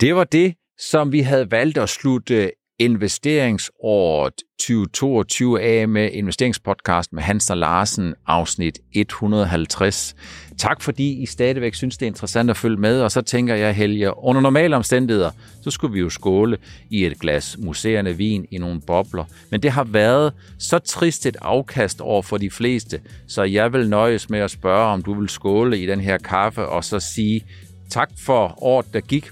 Det 0.00 0.14
var 0.14 0.24
det, 0.24 0.54
som 0.78 1.12
vi 1.12 1.20
havde 1.20 1.50
valgt 1.50 1.78
at 1.78 1.88
slutte 1.88 2.52
investeringsåret 2.80 4.34
2022 4.58 5.60
af 5.60 5.88
med 5.88 6.10
investeringspodcast 6.12 7.12
med 7.12 7.22
Hans 7.22 7.50
og 7.50 7.56
Larsen, 7.56 8.14
afsnit 8.26 8.78
150. 8.92 10.14
Tak 10.58 10.82
fordi 10.82 11.22
I 11.22 11.26
stadigvæk 11.26 11.74
synes, 11.74 11.98
det 11.98 12.06
er 12.06 12.10
interessant 12.10 12.50
at 12.50 12.56
følge 12.56 12.76
med, 12.76 13.00
og 13.00 13.12
så 13.12 13.22
tænker 13.22 13.54
jeg, 13.54 13.74
Helge, 13.74 14.18
under 14.18 14.40
normale 14.40 14.76
omstændigheder, 14.76 15.30
så 15.62 15.70
skulle 15.70 15.92
vi 15.92 16.00
jo 16.00 16.10
skåle 16.10 16.58
i 16.90 17.06
et 17.06 17.20
glas 17.20 17.56
museerne 17.58 18.16
vin 18.16 18.46
i 18.50 18.58
nogle 18.58 18.80
bobler. 18.86 19.24
Men 19.50 19.62
det 19.62 19.70
har 19.70 19.84
været 19.84 20.32
så 20.58 20.78
trist 20.78 21.26
et 21.26 21.36
afkast 21.40 22.00
over 22.00 22.22
for 22.22 22.38
de 22.38 22.50
fleste, 22.50 23.00
så 23.28 23.42
jeg 23.42 23.72
vil 23.72 23.88
nøjes 23.88 24.30
med 24.30 24.38
at 24.38 24.50
spørge, 24.50 24.92
om 24.92 25.02
du 25.02 25.14
vil 25.14 25.28
skåle 25.28 25.78
i 25.78 25.86
den 25.86 26.00
her 26.00 26.18
kaffe, 26.18 26.66
og 26.66 26.84
så 26.84 27.00
sige 27.00 27.44
tak 27.90 28.10
for 28.26 28.62
året, 28.62 28.86
der 28.92 29.00
gik, 29.00 29.30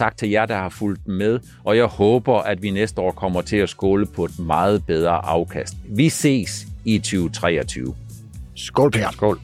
Tak 0.00 0.16
til 0.16 0.30
jer, 0.30 0.46
der 0.46 0.56
har 0.56 0.68
fulgt 0.68 1.08
med, 1.08 1.40
og 1.64 1.76
jeg 1.76 1.84
håber, 1.84 2.38
at 2.38 2.62
vi 2.62 2.70
næste 2.70 3.00
år 3.00 3.10
kommer 3.10 3.42
til 3.42 3.56
at 3.56 3.68
skåle 3.68 4.06
på 4.06 4.24
et 4.24 4.38
meget 4.38 4.86
bedre 4.86 5.26
afkast. 5.26 5.74
Vi 5.88 6.08
ses 6.08 6.66
i 6.84 6.98
2023. 6.98 7.94
Skål, 8.54 8.90
Per. 8.90 9.10
Skål. 9.12 9.40